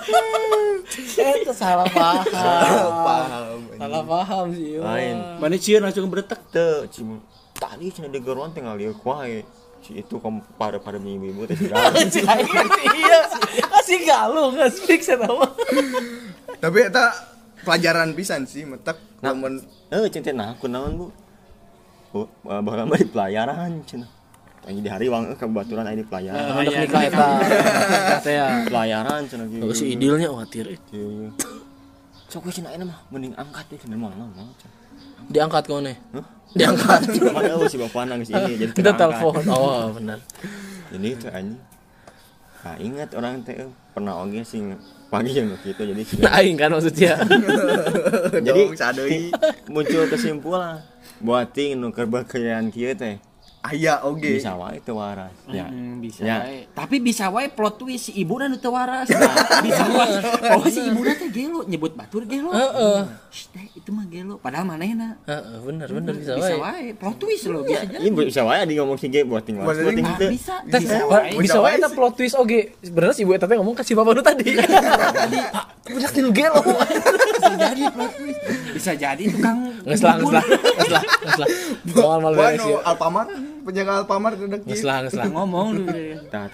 eta 1.18 1.54
salah 1.54 1.88
paham 1.92 2.24
Paham. 2.28 3.60
salah 3.76 4.04
paham 4.04 4.46
sih 4.56 4.80
Lain. 4.80 5.16
Mana 5.38 5.56
cieun 5.60 5.82
langsung 5.84 6.08
berdetak. 6.08 6.40
teu 6.50 6.88
cuma 6.90 7.20
tadi 7.58 7.92
cina 7.92 8.08
di 8.08 8.22
geruan 8.22 8.54
tinggal 8.56 8.78
lihat 8.78 8.96
kuai 9.02 9.44
si 9.84 10.00
itu 10.00 10.18
kom 10.18 10.42
pada 10.58 10.82
pada 10.82 10.98
ibu 10.98 11.26
ibu 11.28 11.42
teh 11.46 11.58
galau. 11.58 11.94
iya 12.98 13.20
si 13.86 13.96
galuh 14.08 14.50
nggak 14.54 14.72
speak 14.74 15.02
saya 15.06 15.22
mah 15.22 15.54
Tapi 16.58 16.90
eta 16.90 17.14
pelajaran 17.62 18.16
pisan 18.18 18.48
sih 18.50 18.66
metek 18.66 18.98
Nah. 19.18 19.34
Eh, 19.90 20.06
cinta 20.14 20.30
nah, 20.30 20.54
aku 20.54 20.70
naon 20.70 20.94
bu? 20.94 21.08
Bu, 22.14 22.22
eh, 22.54 22.62
mah 22.62 22.98
di 23.02 23.08
pelayaran 23.10 23.82
cina. 23.90 24.06
Lagi 24.66 24.80
di 24.84 24.90
hari 24.90 25.06
wang 25.08 25.30
ke 25.36 25.46
baturan 25.46 25.86
aya 25.86 25.98
di 26.00 26.06
pelayaran. 26.08 26.50
Hendak 26.58 26.76
nikah 26.82 27.02
eta 27.06 27.28
nikah 27.40 28.20
teh 28.24 28.34
ya 28.36 28.46
Pelayaran 28.66 29.20
cina 29.30 29.44
gitu. 29.48 29.72
Si 29.76 29.86
idilnya 29.94 30.28
khawatir 30.32 30.66
eh. 30.74 30.80
Iya. 30.92 31.30
Sok 32.28 32.48
we 32.48 32.52
cina 32.52 32.72
mah 32.74 33.00
mending 33.14 33.34
angkat 33.38 33.66
deh 33.72 33.78
cina 33.80 33.96
mana 33.96 34.16
mana. 34.18 34.44
diangkat 35.28 35.64
kau 35.68 35.84
nih 35.84 35.98
diangkat. 36.56 37.02
Mana 37.36 37.52
eueuh 37.60 37.68
si 37.68 37.76
bapak 37.76 38.08
nangis 38.08 38.32
ini 38.32 38.56
jadi 38.56 38.72
kita 38.72 38.96
telepon. 38.96 39.44
Oh 39.52 39.92
benar. 39.92 40.24
Jadi 40.88 41.08
itu 41.12 41.28
anjing. 41.28 41.60
Nah, 42.68 42.76
ingat 42.84 43.16
orang 43.16 43.48
teh 43.48 43.56
eh, 43.64 43.70
pernah 43.96 44.20
oge 44.20 44.44
sing 44.44 44.76
pagi 45.08 45.32
yang 45.32 45.56
gitu 45.64 45.88
jadi 45.88 46.04
nah 46.20 46.36
aing 46.36 46.60
kan 46.60 46.68
maksudnya. 46.68 47.16
Jadi 48.44 49.32
muncul 49.72 50.04
kesimpulan 50.12 50.84
buat 51.24 51.48
ting 51.56 51.80
nu 51.80 51.96
kieu 51.96 52.92
teh 52.92 53.16
Aya 53.60 54.00
oge. 54.02 54.38
bisa 54.38 54.54
wae 54.54 54.80
teu 54.80 54.96
waras. 54.96 55.34
Ya. 55.46 55.66
Hmm, 55.66 56.00
bisa 56.00 56.22
Ya. 56.22 56.40
wae. 56.40 56.70
Tapi 56.70 56.98
bisa 56.98 57.28
wae 57.28 57.48
plot 57.48 57.76
twist 57.78 58.08
si 58.08 58.16
ibu 58.16 58.38
nu 58.38 58.56
teu 58.56 58.70
waras. 58.70 59.10
bisa 59.66 59.84
wae. 59.88 60.14
Oh 60.52 60.64
si 60.64 60.80
ibu 60.82 61.02
teh 61.02 61.28
gelo 61.28 61.62
nyebut 61.64 61.92
batur 61.92 62.24
gelo. 62.24 62.50
Heeh. 62.50 63.00
Itu 63.76 63.92
mah 63.92 64.06
gelo. 64.06 64.38
Padahal 64.38 64.64
manehna. 64.64 65.20
Heeh, 65.24 65.58
bener 65.60 65.90
bener 65.90 66.14
bisa 66.16 66.34
Bisa 66.34 66.56
wae. 66.56 66.94
Plot 66.94 67.18
twist 67.18 67.46
loh 67.48 67.62
bisa 67.62 67.84
jadi. 67.84 68.00
Ini 68.00 68.10
bisa 68.14 68.42
wae 68.42 68.64
di 68.64 68.74
ngomong 68.76 68.96
si 68.96 69.08
G 69.08 69.22
buat 69.22 69.42
ting 69.42 69.58
waras. 69.58 69.68
Buat 69.68 69.78
Buat 69.84 69.96
ting 69.96 70.06
ting- 70.06 70.18
teu. 70.18 70.28
Ah, 70.28 70.32
bisa. 70.32 70.54
Teh, 70.64 70.80
Bisa 70.80 70.96
Pak, 71.00 71.10
wae. 71.10 71.30
bisa 71.34 71.42
Bisa 71.42 71.58
wae 71.60 71.76
plot 71.92 72.14
twist 72.16 72.36
oge. 72.36 72.62
Sebenarnya 72.80 73.14
si 73.14 73.22
ibu 73.22 73.32
eta 73.32 73.46
teh 73.46 73.56
ngomong 73.56 73.74
ke 73.74 73.84
si 73.84 73.92
bapak 73.92 74.14
nu 74.14 74.22
tadi. 74.22 74.48
Pak, 74.58 75.66
punya 75.88 76.08
tinu 76.08 76.30
gelo. 76.30 76.60
Bisa 77.38 77.54
jadi. 77.56 77.82
Bisa 78.74 78.92
jadi 78.94 79.24
tukang 79.28 79.58
Geus 79.82 80.04
lah, 80.04 80.20
geus 80.20 80.30
lah, 80.30 80.44
geus 80.44 80.92
lah, 80.92 81.04
geus 81.24 81.40
lah. 81.40 81.48
Moal 81.96 82.20
mal 82.20 82.34
beres 82.36 82.60
ieu. 82.60 82.78
Alfamart 82.84 83.28
penjaga 83.64 84.04
Alfamart 84.04 84.36
udah 84.38 84.60
Geus 84.62 84.84
lah, 84.84 84.98
geus 85.02 85.16
lah. 85.16 85.26
ngomong 85.32 85.88
tah, 86.28 86.46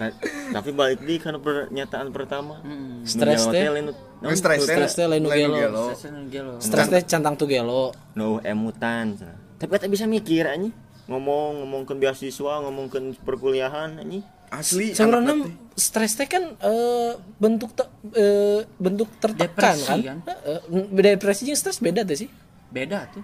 tapi 0.50 0.70
balik 0.70 1.02
di 1.02 1.18
kan 1.18 1.34
pernyataan 1.36 2.14
pertama. 2.14 2.62
Stres 3.02 3.42
Nu 3.42 3.52
teh. 3.52 3.66
hotel 3.66 3.72
nu 3.82 3.92
Geus 4.24 4.38
stres 4.38 4.60
teh. 4.62 4.70
Stres 4.70 4.92
teh 4.94 5.04
lain 5.04 5.26
gelo. 5.26 5.90
gelo. 6.30 6.52
Stres 6.62 6.86
teh 6.86 7.02
cantang 7.02 7.34
tuh 7.34 7.50
gelo. 7.50 7.90
nu 8.14 8.38
emutan. 8.40 9.18
Tapi 9.58 9.70
kita 9.72 9.86
bisa 9.86 10.04
mikir 10.06 10.46
anjing. 10.46 10.72
Ngomong 11.04 11.60
ngomongkeun 11.60 12.00
beasiswa, 12.00 12.64
ngomongkeun 12.64 13.18
perkuliahan 13.20 13.98
anjing. 13.98 14.24
Asli 14.56 14.94
anak 14.94 15.20
teh. 15.24 15.52
stres 15.74 16.12
teh 16.14 16.26
kan 16.26 16.44
eh, 16.54 17.12
bentuk 17.36 17.70
te- 17.72 17.90
eh, 18.14 18.60
bentuk 18.76 19.08
tertekan 19.18 19.74
Depresi, 19.74 20.02
kan, 20.04 20.18
kan? 20.22 20.36
Eh, 20.46 20.60
eh, 20.62 21.14
depresi 21.14 21.42
jeung 21.44 21.58
stres 21.58 21.78
beda 21.78 22.02
tuh 22.02 22.16
sih? 22.16 22.28
Beda 22.70 23.06
tuh. 23.10 23.22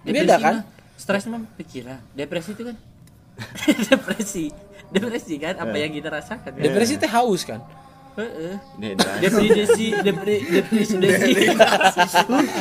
Beda, 0.00 0.36
kan? 0.36 0.56
stres 0.96 1.24
mah 1.24 1.40
pikiran. 1.56 2.00
Depresi 2.12 2.52
itu 2.52 2.62
kan? 2.64 2.76
Depresi. 3.88 4.44
Depresi 4.88 5.34
kan? 5.36 5.54
Apa 5.56 5.76
yang 5.76 5.92
kita 5.92 6.08
rasakan 6.08 6.50
kan? 6.50 6.60
depresi 6.60 6.96
teh 6.96 7.08
haus 7.08 7.44
kan? 7.44 7.60
Heeh. 8.18 8.56
Dehidrasi. 8.76 9.20
depresi 9.22 9.86
depresi 10.02 10.44
depresi 10.50 10.94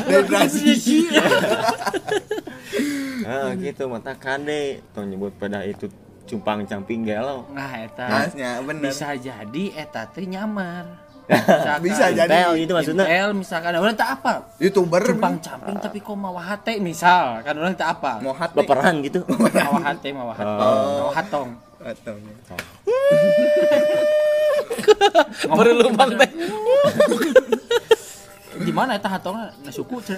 depresi 0.05 0.97
Ah, 3.25 3.53
gitu 3.53 3.85
mata 3.85 4.13
kade 4.15 4.81
tong 4.89 5.05
nyebut 5.05 5.33
pada 5.35 5.61
itu 5.61 5.85
cumpang 6.29 6.61
camping 6.69 7.01
gelo. 7.01 7.49
nah 7.49 7.73
eta. 7.73 8.05
Masnya 8.05 8.61
bener. 8.61 8.93
Bisa 8.93 9.17
jadi 9.17 9.63
eta 9.73 10.05
teh 10.05 10.29
nyamar. 10.29 10.85
Bisa 11.85 12.09
jadi. 12.13 12.29
Intel 12.29 12.53
itu 12.61 12.71
maksudnya. 12.73 13.05
Intel 13.09 13.33
misalkan 13.37 13.73
orang 13.73 13.97
tak 13.97 14.21
apa 14.21 14.49
youtuber 14.61 15.01
cumpang 15.01 15.41
camping 15.41 15.77
tapi 15.77 15.97
kok 16.01 16.17
mau 16.17 16.33
hate 16.37 16.77
misal 16.81 17.41
kan 17.45 17.53
orang 17.53 17.73
tak 17.77 18.01
apa 18.01 18.21
mau 18.21 18.33
hati 18.33 18.57
Baperan 18.61 19.01
gitu. 19.05 19.25
mau 19.29 19.77
hate. 19.81 20.09
Mau 20.13 20.29
hate 20.33 20.53
mau 20.69 21.09
hatong 21.13 21.49
atau 21.79 22.13
baru 25.49 25.71
lumpang 25.79 26.09
teh. 26.17 26.29
Di 28.59 28.71
mana 28.75 28.99
eta 28.99 29.07
hatongna 29.07 29.55
na 29.63 29.71
suku. 29.71 30.01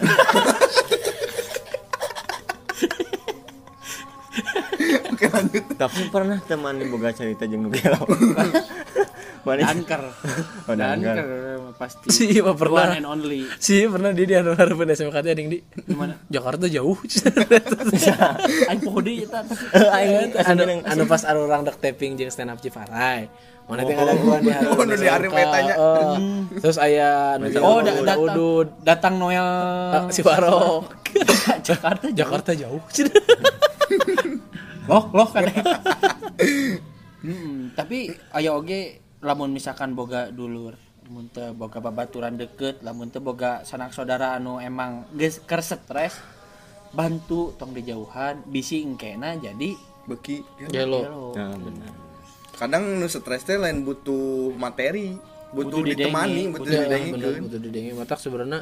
oke 5.21 5.27
lanjut. 5.29 5.63
Tapi 5.77 6.01
pernah 6.09 6.37
teman 6.41 6.81
boga 6.89 7.13
cerita 7.13 7.45
jeung 7.45 7.61
nu 7.61 7.69
gelo. 7.69 8.01
Mana? 9.41 9.73
danker 9.73 10.05
Oh, 10.69 10.75
danker 10.77 11.17
pasti. 11.73 12.13
Si 12.13 12.25
mah 12.41 12.53
pernah. 12.53 12.93
One 12.93 12.97
and 13.01 13.07
only. 13.09 13.41
Si 13.57 13.89
pernah 13.89 14.13
dia 14.13 14.25
di 14.25 14.35
anu 14.37 14.53
harapan 14.53 14.93
SMK 14.93 15.17
teh 15.17 15.33
ding 15.33 15.49
di. 15.49 15.57
Di 15.61 15.97
mana? 15.97 16.13
Jakarta 16.29 16.69
jauh. 16.69 16.93
Aing 18.69 18.81
pohode 18.85 19.13
eta 19.17 19.41
Aing 19.97 20.29
anu 20.45 20.61
anu 20.85 21.03
pas 21.09 21.25
anu 21.25 21.49
orang 21.49 21.65
dek 21.65 21.81
taping 21.81 22.17
jeung 22.17 22.29
stand 22.29 22.53
up 22.53 22.61
Ciparai. 22.61 23.29
Mana 23.65 23.81
teh 23.81 23.97
ada 23.97 24.13
gua 24.13 24.37
di 24.37 24.53
Oh, 24.67 24.85
nu 24.85 24.93
di 24.93 25.09
etanya. 25.09 25.73
eh. 25.73 26.17
terus 26.61 26.77
aya 26.77 27.41
anu 27.41 27.49
oh 27.65 27.81
da, 27.81 27.91
da- 27.97 28.13
datang. 28.13 28.69
Datang 28.85 29.13
Noel 29.17 29.47
Ah, 29.89 30.05
si 30.13 30.21
Barok 30.21 30.85
Jakarta 31.65 32.13
Jakarta 32.19 32.51
jauh 32.53 32.81
loh 34.85 35.05
loh 35.11 35.27
kan 35.27 35.43
Hmm, 37.21 37.69
tapi 37.77 38.09
aya 38.33 38.57
oge 38.57 38.97
lamun 39.21 39.53
misalkan 39.53 39.93
boga 39.93 40.33
dulur 40.33 40.73
lamun 41.05 41.29
teu 41.29 41.53
boga 41.53 41.77
babaturan 41.77 42.33
deket 42.33 42.81
lamun 42.81 43.13
teu 43.13 43.21
boga 43.21 43.61
sanak 43.61 43.93
saudara 43.93 44.33
anu 44.33 44.57
emang 44.57 45.05
geus 45.13 45.37
keur 45.37 45.61
stres 45.61 46.17
bantu 46.89 47.53
tong 47.55 47.71
dijauhan 47.71 48.41
bisi 48.43 48.81
engkena 48.81 49.37
jadi 49.37 49.77
beki 50.01 50.41
gelo. 50.67 51.29
Nah, 51.37 51.53
benar. 51.53 51.93
kadang 52.57 52.97
nu 52.97 53.05
stres 53.05 53.45
teh 53.45 53.61
lain 53.61 53.85
butuh 53.85 54.57
materi 54.57 55.13
butuh, 55.53 55.77
Butuh 55.77 55.81
didengi, 55.85 56.01
ditemani 56.09 56.43
butuh 56.49 56.65
butuh- 56.65 57.11
bener, 57.13 57.31
betul 57.37 57.61
didengi. 57.61 57.89
Matak 57.93 58.17
sebenarnya 58.17 58.59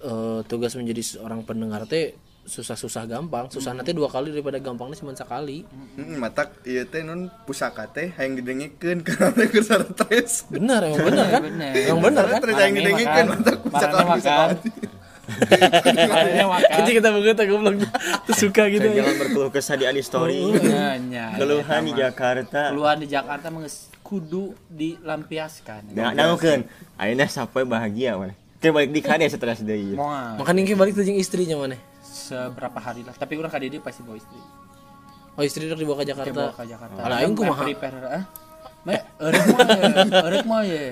eh, 0.00 0.40
tugas 0.48 0.72
menjadi 0.80 1.02
seorang 1.04 1.44
pendengar 1.44 1.84
teh 1.84 2.16
susah-susah 2.42 3.06
gampang. 3.06 3.46
Susah 3.48 3.70
nanti 3.70 3.94
dua 3.94 4.10
kali 4.10 4.34
daripada 4.34 4.58
gampangnya 4.58 4.98
cuma 4.98 5.14
sekali. 5.14 5.62
Hmm, 5.94 6.18
matak 6.18 6.58
ieu 6.66 6.82
teh 6.84 7.06
nun 7.06 7.30
pusaka 7.46 7.86
teh 7.86 8.10
hayang 8.18 8.34
didengikeun 8.38 9.02
karena 9.06 9.30
teh 9.30 9.46
keur 9.46 9.62
stres. 9.62 10.46
Benar, 10.50 10.82
emang 10.90 11.06
benar 11.06 11.26
kan? 11.30 11.42
Bener. 11.46 11.72
Emang 11.86 12.02
benar 12.02 12.24
kan? 12.26 12.38
Terus 12.42 12.54
didengikeun 12.58 13.06
makan. 13.06 13.24
matak 13.30 13.56
pusaka 13.62 13.98
pusaka. 14.02 14.44
makan. 14.46 14.50
Makan. 16.50 16.70
Jadi 16.82 16.90
kita 16.98 17.08
begitu 17.14 17.42
belum 17.54 17.74
suka 18.34 18.62
gitu. 18.68 18.86
Jalan 18.90 19.14
berkeluh 19.22 19.50
kesah 19.54 19.76
di 19.78 19.84
Adi 19.86 20.02
Story. 20.02 20.42
Nya, 20.58 20.98
nya, 20.98 21.26
Keluhan 21.38 21.82
di. 21.86 21.92
Jakarta. 21.94 22.74
keluhan 22.74 22.96
di 22.98 23.06
Jakarta 23.06 23.46
mah 23.54 23.62
geus 23.62 23.86
kudu 24.02 24.52
dilampiaskan 24.68 25.94
Nah, 25.96 26.12
dangukeun. 26.12 26.66
Ayeuna 27.00 27.30
sampai 27.30 27.64
bahagia 27.64 28.18
mana. 28.18 28.34
Kayak 28.60 28.74
balik 28.78 28.90
di 28.94 29.00
kade 29.00 29.26
stres 29.30 29.62
deui. 29.64 29.94
Moal. 29.96 30.38
Makanya 30.38 30.60
ini 30.62 30.74
balik 30.78 30.92
tuh 30.94 31.02
jeung 31.06 31.18
istrinya 31.18 31.56
mana? 31.58 31.91
Seberapa 32.12 32.76
hari 32.76 33.02
lah 33.02 33.16
tapi 33.16 33.40
orang 33.40 33.48
kadidi 33.48 33.80
pasti 33.80 34.04
bawa 34.04 34.20
istri 34.20 34.36
Oh 35.32 35.40
istri 35.40 35.64
udah 35.64 35.80
dibawa 35.80 36.04
ke 36.04 36.12
Jakarta. 36.12 36.28
bawa 36.30 36.52
ke 36.52 36.64
Jakarta 36.68 37.00
Alah, 37.00 37.24
aing 37.24 37.32
kumaha? 37.32 37.64
prepare 37.64 37.96
ah 38.04 38.24
Me, 38.82 38.98
erek 38.98 39.46
mah 39.46 39.62
ya, 39.62 39.82
erek 40.26 40.42
mah 40.42 40.62
ya. 40.66 40.82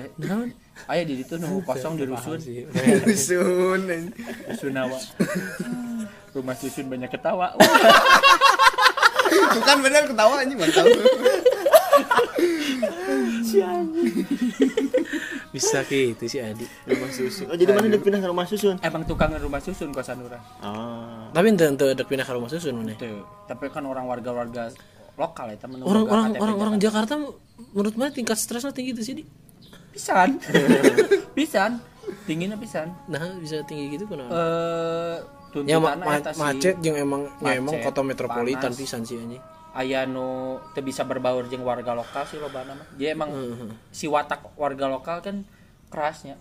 Aya 0.87 1.03
di 1.03 1.19
ditu 1.19 1.35
nu 1.35 1.59
kosong 1.59 1.99
di 1.99 2.07
rusun. 2.07 2.39
Sun. 3.27 3.83
Rusun 4.47 4.79
awa. 4.79 4.95
Rumah 6.33 6.55
susun 6.55 6.87
banyak 6.87 7.11
ketawa. 7.11 7.51
Bukan 9.59 9.77
bener 9.83 10.07
ketawa 10.07 10.39
anjing 10.39 10.55
mantap. 10.55 10.87
Bisa 15.61 15.79
gitu 15.85 16.23
sih 16.25 16.41
Adi. 16.41 16.65
Rumah 16.89 17.09
susun. 17.13 17.45
Oh, 17.45 17.55
jadi 17.55 17.69
mana 17.69 17.85
udah 17.87 18.01
pindah 18.01 18.19
ke 18.19 18.27
rumah 18.27 18.45
susun? 18.49 18.75
Emang 18.81 19.05
tukang 19.05 19.29
rumah 19.37 19.61
susun 19.61 19.93
kosan 19.93 20.25
urang. 20.25 20.41
Ah. 20.59 21.29
Tapi 21.29 21.45
ente 21.53 21.69
ente 21.69 21.85
ada 21.85 22.01
pindah 22.01 22.25
ke 22.25 22.33
rumah 22.33 22.49
susun 22.49 22.73
mana? 22.73 22.97
Tuh, 22.97 23.21
tapi 23.45 23.69
kan 23.69 23.85
orang 23.85 24.09
warga-warga 24.09 24.73
lokal 25.15 25.53
ya 25.53 25.57
temen 25.61 25.85
Orang-orang 25.85 26.33
orang-orang 26.35 26.75
Jakarta 26.81 27.13
menurut 27.71 27.93
mana 27.93 28.09
tingkat 28.09 28.41
stresnya 28.41 28.73
tinggi 28.73 28.97
tuh 28.97 29.05
sih 29.05 29.15
di? 29.21 29.23
pisan. 29.91 30.39
pisan. 31.37 31.77
Tingginya 32.25 32.57
pisan. 32.57 32.89
Nah 33.05 33.37
bisa 33.37 33.61
tinggi 33.67 33.93
gitu 33.93 34.09
kenapa? 34.09 34.31
Eh 34.31 35.17
Ya 35.67 35.83
ma- 35.83 35.99
ma- 35.99 36.23
macet 36.23 36.79
yang 36.79 36.95
emang 36.95 37.27
ya 37.43 37.59
emang 37.59 37.75
Macet, 37.75 37.83
kota 37.83 37.99
metropolitan 38.07 38.71
panas. 38.71 38.79
pisan 38.79 39.03
sih 39.03 39.19
anjing. 39.19 39.43
Aya 39.71 40.03
nu 40.03 40.59
teu 40.75 40.83
bisa 40.83 41.07
berbaur 41.07 41.47
jeung 41.47 41.63
warga 41.63 41.95
lokal 41.95 42.27
sih 42.27 42.37
lobana 42.37 42.75
mah. 42.75 42.87
Jadi 42.99 43.07
emang 43.11 43.29
si 43.91 44.05
watak 44.07 44.55
warga 44.59 44.91
lokal 44.91 45.23
kan 45.23 45.47
kerasnya 45.87 46.35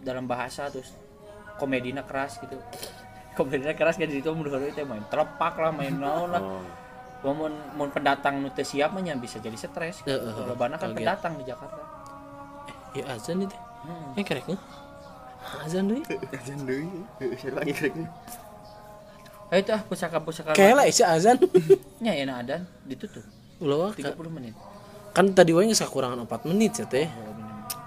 dalam 0.00 0.28
bahasa 0.28 0.68
terus 0.68 0.92
komedinya 1.56 2.04
keras 2.04 2.40
gitu. 2.40 2.56
Komedinya 3.36 3.76
keras 3.76 4.00
kan 4.00 4.08
di 4.08 4.16
situ 4.16 4.32
menurut 4.32 4.64
itu 4.64 4.80
main 4.88 5.04
telepak 5.12 5.60
lah, 5.60 5.68
main 5.68 5.92
naon 6.02 6.32
lah. 6.32 6.40
Oh. 7.24 7.32
Mun 7.32 7.52
mun 7.76 7.88
pendatang 7.92 8.40
nu 8.40 8.48
teu 8.52 8.64
siap 8.64 8.96
mah 8.96 9.02
bisa 9.20 9.40
jadi 9.40 9.56
stres. 9.56 10.00
Gitu. 10.00 10.08
Heeh, 10.08 10.32
heeh. 10.32 10.46
Lobana 10.48 10.80
kan 10.80 10.96
pendatang 10.96 11.36
di 11.36 11.44
Jakarta. 11.44 11.84
Ya 12.96 13.04
azan 13.12 13.44
itu. 13.44 13.56
Hmm. 13.84 14.16
Eh 14.16 14.24
kerek 14.24 14.48
nih. 14.48 14.60
Azan 15.62 15.84
deui. 15.86 16.02
Jangan 16.46 16.64
deui. 16.66 16.88
Seru 17.38 17.54
lagi 17.54 17.72
kira 17.72 17.90
Eh 19.46 19.62
itu 19.62 19.70
ah 19.70 19.82
pusaka-pusaka. 19.86 20.58
Kayak 20.58 20.74
lah 20.74 20.84
isi 20.90 21.06
azan. 21.06 21.38
nya 22.02 22.12
enak 22.22 22.36
adan 22.42 22.60
ditutup 22.82 23.22
Ulah 23.62 23.88
wah, 23.88 23.92
30 23.94 24.12
ka- 24.12 24.28
menit. 24.28 24.52
kan 25.16 25.32
tadi 25.32 25.56
wae 25.56 25.64
geus 25.64 25.80
kakurangan 25.80 26.28
4 26.28 26.50
menit 26.50 26.76
ya 26.76 26.84
teh. 26.84 27.08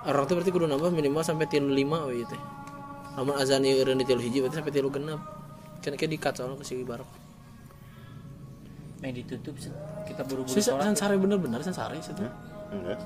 Orang 0.08 0.26
tuh 0.26 0.40
berarti 0.40 0.50
kudu 0.50 0.66
nambah 0.66 0.90
minimal 0.90 1.22
sampai 1.22 1.46
35 1.46 2.10
we 2.10 2.26
teh. 2.26 2.42
Lamun 3.20 3.36
azan 3.38 3.62
ieu 3.68 3.76
eureun 3.78 4.00
di 4.00 4.08
3 4.08 4.18
hiji 4.18 4.40
berarti 4.42 4.58
sampai 4.64 4.74
3 4.74 4.88
genep. 4.90 5.20
Kan 5.84 5.94
kayak 5.94 6.12
di-cut 6.16 6.34
soalnya 6.34 6.58
ke 6.58 6.66
si 6.66 6.82
barok. 6.82 7.10
Main 9.00 9.16
ditutup 9.16 9.56
kita 10.08 10.22
buru-buru 10.28 10.60
sholat. 10.60 10.84
san 10.92 10.96
sare 10.96 11.16
bener-bener 11.16 11.60
san 11.64 11.72
sare 11.72 11.96
situ. 12.04 12.20
Enggak. 12.74 13.00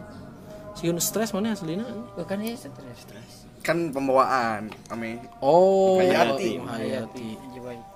Si 0.74 0.90
stres 1.04 1.30
mana 1.38 1.54
aslina? 1.54 1.86
Oh, 2.18 2.26
kan 2.26 2.42
ya 2.42 2.58
stres. 2.58 2.98
Stres. 2.98 3.32
Kan 3.62 3.94
pembawaan 3.94 4.74
ame. 4.90 5.22
Oh, 5.44 6.02
Hayati. 6.02 6.58
Hayati. 6.58 7.28
Jiwa. 7.54 7.93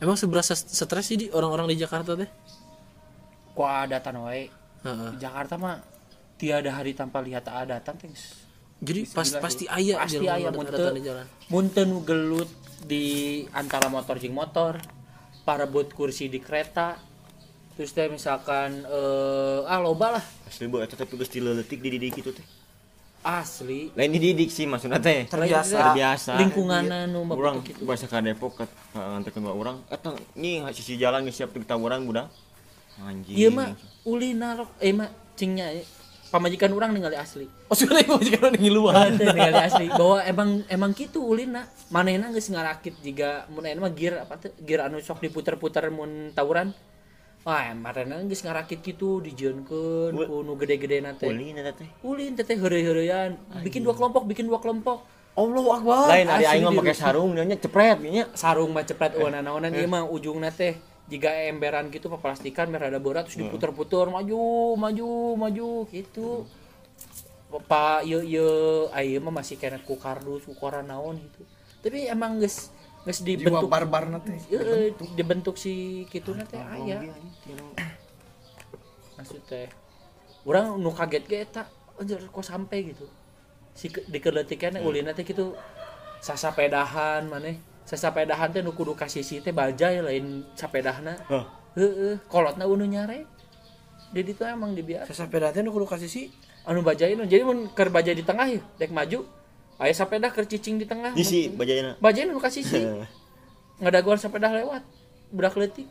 Emang 0.00 0.16
seberapa 0.16 0.42
stres 0.42 1.04
sih 1.04 1.16
di 1.20 1.26
orang-orang 1.28 1.68
di 1.70 1.76
Jakarta 1.76 2.16
teh? 2.16 2.28
Ku 3.52 3.62
adatan 3.62 4.24
wae. 4.24 4.48
Heeh. 4.80 5.10
Di 5.14 5.18
Jakarta 5.20 5.60
mah 5.60 5.76
tiada 6.40 6.72
hari 6.72 6.96
tanpa 6.96 7.20
lihat 7.20 7.44
adatan 7.44 7.94
teh. 8.00 8.08
Jadi 8.80 9.12
pas 9.12 9.28
pasti 9.44 9.68
sih. 9.68 9.76
aya 9.76 10.00
pasti 10.00 10.24
jalan 10.24 10.32
aya 10.40 10.48
ada- 10.48 10.56
mun 10.56 10.64
ada 10.64 10.72
teu 10.72 10.86
tanda 10.88 11.02
jalan. 11.04 11.26
mun 11.52 11.66
teu 11.68 11.84
nu 11.84 12.00
gelut 12.00 12.48
di 12.80 13.04
antara 13.52 13.92
motor 13.92 14.16
jeung 14.16 14.32
motor 14.32 14.80
parebut 15.44 15.92
kursi 15.92 16.32
di 16.32 16.40
kereta 16.40 16.96
terus 17.76 17.92
teh 17.92 18.08
misalkan 18.08 18.80
eh 18.88 19.68
ah 19.68 19.76
loba 19.84 20.16
lah 20.16 20.24
Asli 20.48 20.64
bu, 20.64 20.80
eta 20.80 20.96
tapi 20.96 21.12
geus 21.20 21.28
dileutik 21.28 21.76
dididik 21.76 22.24
gitu 22.24 22.32
teh. 22.32 22.46
Asli. 23.20 23.92
Lain 23.92 24.10
dididik 24.12 24.48
sih 24.48 24.64
maksudnya 24.64 25.00
teh. 25.00 25.28
Terbiasa. 25.28 25.92
Terbiasa. 25.92 26.32
lingkunganna 26.40 27.04
nu 27.04 27.28
Urang 27.28 27.60
babutuk 27.60 27.76
gitu 27.76 27.82
bahasa 27.84 28.08
ka 28.08 28.24
Depok 28.24 28.52
ke 28.60 28.64
nganterkeun 28.96 29.44
dua 29.44 29.54
urang. 29.56 29.76
Eta 29.92 30.16
nying 30.36 30.68
sisi 30.72 30.96
jalan 30.96 31.28
geus 31.28 31.36
siap 31.36 31.52
ditawuran 31.52 32.04
budak. 32.08 32.32
Anjing. 33.00 33.36
ieu 33.36 33.48
mah 33.48 33.72
ulina 34.04 34.60
rok 34.60 34.76
eh 34.76 34.92
mah 34.92 35.08
cingnya 35.32 35.72
eh, 35.72 35.84
pamajikan 36.32 36.72
orang 36.72 36.92
ningali 36.92 37.16
asli. 37.16 37.48
Oh 37.68 37.76
sudah 37.76 38.00
ibu 38.00 38.20
jika 38.20 38.52
ngiluan 38.52 39.16
ningali 39.16 39.56
asli. 39.56 39.86
Bahwa 39.92 40.20
emang 40.24 40.64
emang 40.68 40.90
gitu 40.96 41.24
ulina 41.24 41.68
manehna 41.92 42.32
geus 42.32 42.48
ngarakit 42.48 42.96
jika 43.04 43.48
mun 43.52 43.68
mah 43.68 43.92
gear 43.92 44.24
apa 44.24 44.36
teh 44.40 44.52
gear 44.64 44.88
anu 44.88 45.00
sok 45.00 45.24
diputer-puter 45.24 45.88
mun 45.92 46.32
tawuran 46.32 46.72
wah 47.40 47.72
manehna 47.72 48.20
geus 48.28 48.44
ngarakit 48.44 48.84
gitu 48.84 49.24
dijieunkeun 49.24 50.12
ku 50.12 50.44
nu 50.44 50.52
gede-gede 50.60 51.00
na 51.00 51.16
teh. 51.16 51.32
Ulin 51.32 51.56
teh. 51.72 51.88
Ulin 52.04 52.36
teh 52.36 52.44
heureuy-heureuyan. 52.56 53.36
Bikin 53.64 53.80
dua 53.80 53.96
kelompok 53.96 54.28
bikin 54.28 54.44
dua 54.44 54.60
kelompok. 54.60 55.02
Allahu 55.38 55.70
akbar. 55.72 56.10
Lain 56.10 56.28
ari 56.28 56.44
aing 56.44 56.68
mah 56.68 56.74
pakai 56.84 56.96
sarung 56.96 57.32
nya 57.32 57.56
cepret 57.56 58.02
nya 58.04 58.28
sarung 58.36 58.76
mah 58.76 58.84
cepet 58.84 59.16
eueuh 59.16 59.32
naonan 59.32 59.72
ieu 59.72 59.88
mah 59.88 60.04
ujungna 60.04 60.52
teh. 60.52 60.76
Jika 61.10 61.26
emberan 61.50 61.90
gitu 61.90 62.06
paplastikan 62.06 62.70
merada 62.70 63.02
berat 63.02 63.26
terus 63.26 63.40
diputer-puter 63.42 64.12
maju 64.12 64.76
maju 64.78 65.08
maju 65.40 65.68
gitu. 65.90 66.44
Pak 67.50 68.06
ye 68.06 68.38
ye 68.38 68.48
ayeuna 68.94 69.32
mah 69.32 69.42
masih 69.42 69.58
kena 69.58 69.82
ku 69.82 69.98
kardus 69.98 70.46
ku 70.46 70.54
koran 70.54 70.86
naon 70.86 71.18
gitu. 71.18 71.42
Tapi 71.80 72.06
emang 72.06 72.38
geus 72.38 72.70
geus 73.00 73.20
jiwa 73.20 73.38
dibentuk 73.38 73.68
barbar 73.68 74.04
nanti 74.06 74.36
Heeh, 74.48 74.92
dibentuk. 75.16 75.56
si 75.56 75.72
kitu 76.06 76.36
teh 76.44 76.60
aya. 76.60 77.00
maksud 79.16 79.40
teh 79.44 79.68
urang 80.42 80.76
nu 80.76 80.90
kaget 80.90 81.24
ge 81.24 81.36
eta 81.40 81.62
anjir 81.96 82.20
kok 82.22 82.40
sampai 82.42 82.78
gitu. 82.86 83.04
Si 83.72 83.88
ke- 83.88 84.04
dikeleutikan 84.06 84.74
Hmm. 84.74 84.84
ulina 84.84 85.12
teh 85.12 85.22
gitu 85.22 85.52
sasapedahan 86.18 87.24
maneh. 87.24 87.56
Sasapedahan 87.84 88.48
teh 88.48 88.60
nu 88.60 88.72
kudu 88.72 88.92
kasisi 88.94 89.40
teh 89.40 89.50
bajai 89.50 90.00
lain 90.00 90.44
sapedahna. 90.54 91.16
Heeh 91.72 92.16
kolotna 92.26 92.64
unu 92.64 92.84
nyare. 92.84 93.24
Di 94.10 94.20
ditu 94.22 94.42
emang 94.42 94.72
dibiar 94.72 95.06
sepeda 95.06 95.48
teh 95.50 95.60
nu 95.60 95.70
kudu 95.70 95.86
kasih 95.86 96.08
sih 96.08 96.26
anu 96.62 96.80
bajai 96.80 97.14
nu 97.14 97.24
jadi 97.24 97.40
mun 97.42 97.68
keur 97.70 97.88
bajai 97.88 98.12
di 98.12 98.20
tengah 98.20 98.44
ya 98.44 98.60
dek 98.76 98.90
maju 98.90 99.24
aya 99.80 99.96
sapeda 99.96 100.28
keur 100.28 100.44
cicing 100.44 100.76
di 100.76 100.84
tengah 100.84 101.16
isi 101.16 101.48
bajayana 101.48 101.96
bajai 101.98 102.28
nu 102.28 102.36
kasisi 102.36 102.84
ngadaguan 103.80 104.20
sepeda 104.20 104.52
lewat. 104.52 104.84
Budak 105.32 105.56
leutik. 105.56 105.88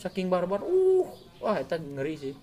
Saking 0.00 0.32
barbar 0.32 0.64
uh 0.64 1.06
wah 1.44 1.60
eta 1.60 1.76
ngeri 1.76 2.16
sih. 2.16 2.34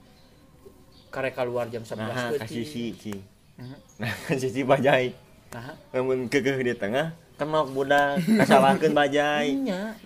Karek 1.10 1.34
keluar 1.34 1.66
jam 1.74 1.82
11 1.82 1.98
nah 1.98 2.30
kasih 2.38 2.64
si 2.64 2.94
si 2.94 3.14
Mhm. 3.58 3.78
nah 3.98 4.14
kasih 4.30 4.54
si 4.54 4.62
bajai. 4.62 5.18
Nah, 5.50 5.74
namun 5.90 6.30
kekeh 6.30 6.62
di 6.62 6.78
tengah 6.78 7.18
kenok 7.42 7.74
budak 7.74 8.22
kasalahkeun 8.22 8.94
bajai. 8.94 9.58
Nya. 9.58 9.98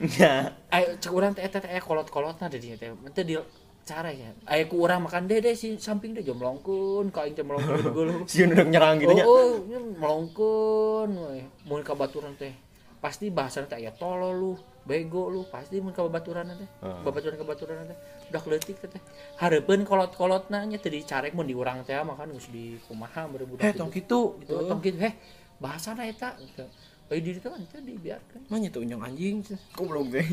Ayo 0.72 0.96
cek 0.96 1.12
urang 1.12 1.36
teh 1.36 1.44
teh 1.44 1.60
aya 1.68 1.84
kolot-kolotna 1.84 2.48
di 2.48 2.64
dieu 2.64 2.80
teh. 2.80 2.96
Teh 3.12 3.28
di 3.28 3.36
cara 3.82 4.10
ya. 4.14 4.30
Aya 4.46 4.70
ku 4.70 4.80
urang 4.82 5.06
makan 5.06 5.26
dede 5.26 5.58
si 5.58 5.76
samping 5.82 6.14
deh 6.14 6.24
jomlongkeun 6.24 7.10
ka 7.10 7.26
aing 7.26 7.34
teh 7.34 7.46
melongkeun 7.46 7.82
geuleuh 7.92 8.22
si 8.32 8.46
udah 8.46 8.66
nyerang 8.66 9.02
gitu 9.02 9.14
nya 9.18 9.26
oh, 9.26 9.34
oh 9.34 9.52
nya 9.66 9.80
melongkeun 9.82 11.10
we 11.18 11.42
mun 11.66 11.82
ka 11.82 11.98
baturan 11.98 12.38
teh. 12.38 12.54
Pasti 13.02 13.34
bahasana 13.34 13.66
teh 13.66 13.82
aya 13.82 13.92
tolol 13.92 14.34
lu 14.38 14.52
bego 14.86 15.30
lu 15.30 15.46
pasti 15.50 15.82
mun 15.82 15.94
ka 15.94 16.06
babaturan 16.06 16.54
teh. 16.54 16.70
Heeh. 16.86 17.02
babaturan 17.02 17.36
ka 17.42 17.46
baturan 17.46 17.76
teh. 17.90 17.98
Udah 18.30 18.42
leutik 18.48 18.78
teh 18.78 18.90
teh. 18.90 19.02
Hareupeun 19.42 19.82
kolot-kolotna 19.84 20.64
nya 20.70 20.78
teu 20.78 20.94
dicarek 20.94 21.34
mun 21.34 21.50
di 21.50 21.58
urang 21.58 21.82
teh 21.82 21.98
mah 21.98 22.14
kan 22.14 22.30
geus 22.30 22.48
di 22.54 22.78
kumaha 22.86 23.26
bari 23.28 23.46
budak 23.50 23.66
eh 23.66 23.74
tong 23.74 23.90
kitu 23.90 24.38
gitu 24.46 24.62
tong 24.70 24.82
kitu 24.82 25.02
heh 25.02 25.14
bahasana 25.58 26.06
eta 26.06 26.38
gitu. 26.38 26.66
Bayi 27.10 27.20
diri 27.26 27.42
kan 27.42 27.58
teh 27.66 27.82
dibiarkan. 27.82 28.46
Mah 28.48 28.58
nya 28.62 28.70
tuh 28.70 28.86
unyong 28.86 29.02
anjing 29.02 29.42
kok 29.74 29.86
belum 29.86 30.14
deh 30.14 30.28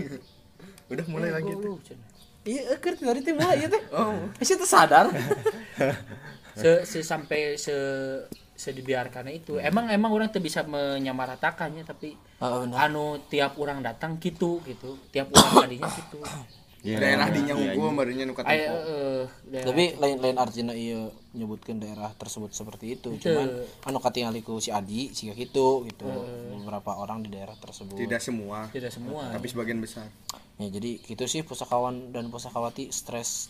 udah 0.89 1.07
mulai 1.09 1.31
lagi 1.33 1.53
tuh. 1.57 1.77
Iya 2.47 2.77
keur 2.79 2.95
tadi 2.95 3.21
teh 3.25 3.35
mulai 3.35 3.59
ieu 3.63 3.71
teh 3.71 3.83
oh. 3.95 4.31
Sih 4.43 4.55
teh 4.55 4.69
sadar. 4.69 5.11
Se, 6.59 6.83
se 6.83 7.07
sampai 7.07 7.55
se 7.55 7.71
se 8.59 8.75
dibiarkan 8.75 9.31
itu. 9.31 9.63
Emang 9.63 9.87
emang 9.95 10.11
orang 10.11 10.35
tuh 10.35 10.43
bisa 10.43 10.67
menyamaratakannya 10.67 11.87
tapi 11.87 12.19
benar. 12.43 12.91
anu 12.91 13.23
tiap 13.31 13.55
orang 13.63 13.79
datang 13.79 14.19
gitu 14.19 14.59
gitu. 14.67 14.99
Tiap 15.15 15.31
orang 15.31 15.71
tadinya 15.71 15.87
gitu. 16.03 16.19
Iya, 16.79 16.99
daerah 17.03 17.27
di 17.31 17.43
iya, 17.43 17.55
nyanggu 17.55 17.75
iya. 17.75 17.91
barunya 17.95 18.25
nu 18.27 18.35
Ay, 18.47 18.63
ketemu 18.63 18.79
eh, 19.51 19.63
tapi 19.67 19.85
lain 19.99 20.17
lain 20.23 20.37
artinya 20.39 20.75
iya 20.75 21.11
menyebutkan 21.35 21.79
daerah 21.83 22.11
tersebut 22.19 22.51
seperti 22.51 22.99
itu. 22.99 23.15
Cuman 23.23 23.63
anu 23.87 23.99
katingali 24.03 24.43
ku 24.43 24.59
si 24.59 24.75
Adi 24.75 25.15
sih 25.15 25.31
gitu. 25.31 25.87
Gitu 25.87 26.07
beberapa 26.59 26.99
orang 26.99 27.23
di 27.23 27.31
daerah 27.31 27.55
tersebut. 27.55 27.95
Tidak 27.95 28.19
semua. 28.19 28.67
Tidak 28.75 28.91
semua. 28.91 29.31
Tapi 29.31 29.47
sebagian 29.47 29.79
besar 29.79 30.11
ya 30.59 30.67
jadi 30.69 30.99
gitu 31.01 31.25
sih 31.25 31.41
pusakawan 31.41 32.11
dan 32.11 32.29
pusakawati 32.29 32.91
stres 32.91 33.49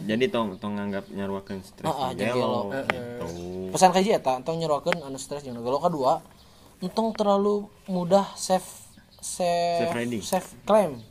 jadi 0.00 0.30
tong 0.30 0.54
tong 0.56 0.74
nganggap 0.74 1.10
nyaruakeun 1.10 1.60
stres 1.60 1.82
Ah, 1.84 2.08
ah, 2.08 2.10
gelo. 2.12 2.30
gelo. 2.30 2.60
Gitu. 2.80 3.26
pesan 3.68 3.90
kaji 3.90 4.10
eta 4.12 4.38
entong 4.38 4.56
nyerokeun 4.56 4.98
anu 4.98 5.18
stres 5.18 5.42
jeung 5.42 5.56
gelo 5.56 5.78
kedua 5.78 6.22
entong 6.78 7.10
terlalu 7.12 7.66
mudah 7.86 8.24
save 8.34 8.62
save 9.18 9.82
Save 9.82 9.94
ready. 9.94 10.18
save 10.22 10.48
claim 10.62 11.02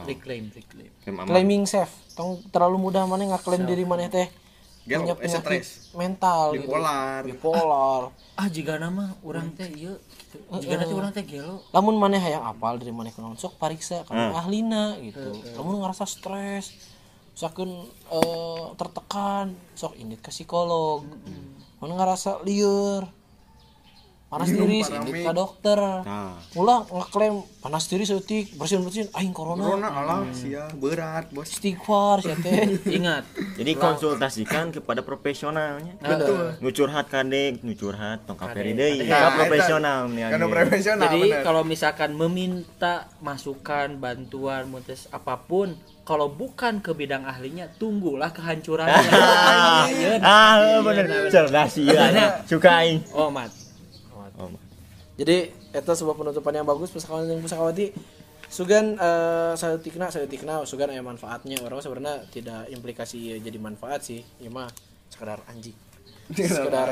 reclaim 0.00 0.46
reclaim 0.48 0.90
Klaim 1.00 1.16
aman. 1.16 1.26
claiming 1.26 1.62
save 1.64 1.90
tong 2.12 2.38
terlalu 2.48 2.78
mudah 2.80 3.02
mana 3.04 3.28
ngaklaim 3.28 3.62
diri 3.62 3.84
mana 3.84 4.06
teh 4.08 4.30
Gelo, 4.84 5.00
punya 5.00 5.14
eh, 5.14 5.18
penyakit 5.18 5.42
stres. 5.42 5.68
mental 5.92 6.54
gitu. 6.54 6.68
Bipolar. 6.68 7.20
bipolar 7.24 8.02
ah 8.36 8.48
jika 8.48 8.76
nama 8.76 9.16
orang 9.20 9.48
teh 9.50 9.66
iya 9.66 9.96
gitu. 10.34 10.66
Jika 10.66 10.74
nanti 10.82 10.94
orang 10.94 11.10
teh 11.14 11.24
gelo. 11.24 11.62
Lamun 11.70 11.96
maneh 11.96 12.18
hayang 12.18 12.44
apal 12.44 12.76
dari 12.76 12.90
maneh 12.90 13.14
kunaon 13.14 13.38
sok 13.38 13.56
pariksa 13.56 14.02
kana 14.04 14.34
ahlina 14.34 14.98
gitu. 14.98 15.32
Lamun 15.54 15.80
ngerasa 15.80 16.04
stres 16.04 16.74
misalkan 17.34 17.70
eh, 18.14 18.64
tertekan 18.78 19.54
sok 19.78 19.94
indit 19.96 20.18
ke 20.18 20.34
psikolog. 20.34 21.06
Mana 21.78 21.98
ngerasa 21.98 22.42
liur 22.46 23.06
panas 24.34 24.50
Parami. 24.50 24.82
indit 24.82 25.22
ke 25.22 25.32
dokter. 25.32 25.78
Nah, 25.78 26.34
ulah 26.52 26.82
ngeklaim 26.84 27.34
panas 27.56 27.86
diri 27.86 28.02
setik 28.02 28.50
bersihin 28.52 28.82
bersihin 28.82 29.06
aing 29.12 29.30
corona. 29.30 29.62
Corona 29.62 29.88
alah 29.88 30.20
sia 30.34 30.66
berat 30.74 31.30
bos. 31.30 31.46
Istighfar 31.46 32.18
sia 32.18 32.34
teh. 32.36 32.66
Ingat. 32.98 33.22
Jadi 33.54 33.72
konsultasikan 33.74 34.74
kepada 34.74 35.00
profesionalnya. 35.00 35.94
Betul. 35.96 36.58
Nu 36.58 36.68
curhat 36.68 37.06
kadek, 37.06 37.62
nu 37.62 37.72
curhat 37.72 38.26
tong 38.26 38.34
kaperi 38.34 38.74
deui. 38.74 39.06
Nah, 39.06 39.30
Ka 39.30 39.38
profesional 39.38 40.00
nih. 40.08 40.22
kan 40.26 40.40
profesional 40.50 41.02
jadi 41.06 41.20
kalau 41.40 41.62
misalkan 41.62 42.10
meminta 42.12 43.06
masukan 43.20 43.94
bantuan 43.94 44.66
mutus 44.66 45.06
apa 45.08 45.38
pun 45.38 45.70
kalau 46.02 46.26
bukan 46.26 46.82
ke 46.82 46.90
bidang 46.90 47.22
ahlinya 47.22 47.70
tunggulah 47.72 48.28
kehancurannya. 48.28 48.98
Iya, 49.86 50.18
Ah, 50.20 50.80
bener. 50.80 51.30
Cerdas 51.30 51.78
iya. 51.78 52.42
Suka 52.44 52.82
aing. 52.82 53.04
oh 53.12 53.30
mat 53.30 53.48
jadi 55.14 55.54
itu 55.54 55.92
sebuah 55.94 56.16
penutupan 56.18 56.54
yang 56.54 56.66
bagus. 56.66 56.90
Pusakawan 56.90 57.30
dan 57.30 57.38
pusakawati 57.38 57.94
sugan 58.50 58.98
eh 58.98 59.52
saya 59.54 59.78
tikna 59.78 60.10
saya 60.10 60.26
tikna. 60.26 60.66
Sugan 60.66 60.90
aya 60.90 61.02
manfaatnya. 61.02 61.62
Orang 61.62 61.78
sebenarnya 61.78 62.26
tidak 62.34 62.66
implikasi 62.70 63.38
jadi 63.38 63.58
manfaat 63.62 64.02
sih. 64.02 64.26
Ya 64.42 64.50
mah 64.50 64.70
sekedar 65.10 65.38
anjing. 65.46 65.76
Sekedar 66.32 66.88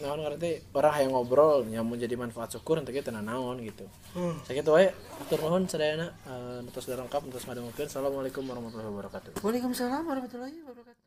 naon 0.00 0.24
ngerti? 0.24 0.72
Orang 0.72 0.96
yang 0.96 1.12
ngobrol 1.12 1.68
nyamun 1.68 2.00
jadi 2.00 2.16
manfaat 2.16 2.48
syukur 2.56 2.80
nanti 2.80 2.96
kita 2.96 3.12
naon 3.12 3.60
gitu. 3.60 3.84
Sakit 4.48 4.64
wae 4.72 4.88
atur 5.20 5.44
nuhun 5.44 5.68
sadayana. 5.68 6.16
Eh 6.24 6.64
nutus 6.64 6.88
lengkap 6.88 7.28
nutus 7.28 7.44
ngadengkeun 7.44 7.86
assalamualaikum 7.86 8.40
warahmatullahi 8.48 8.88
wabarakatuh. 8.88 9.30
Waalaikumsalam 9.44 10.02
warahmatullahi 10.08 10.64
wabarakatuh 10.64 10.97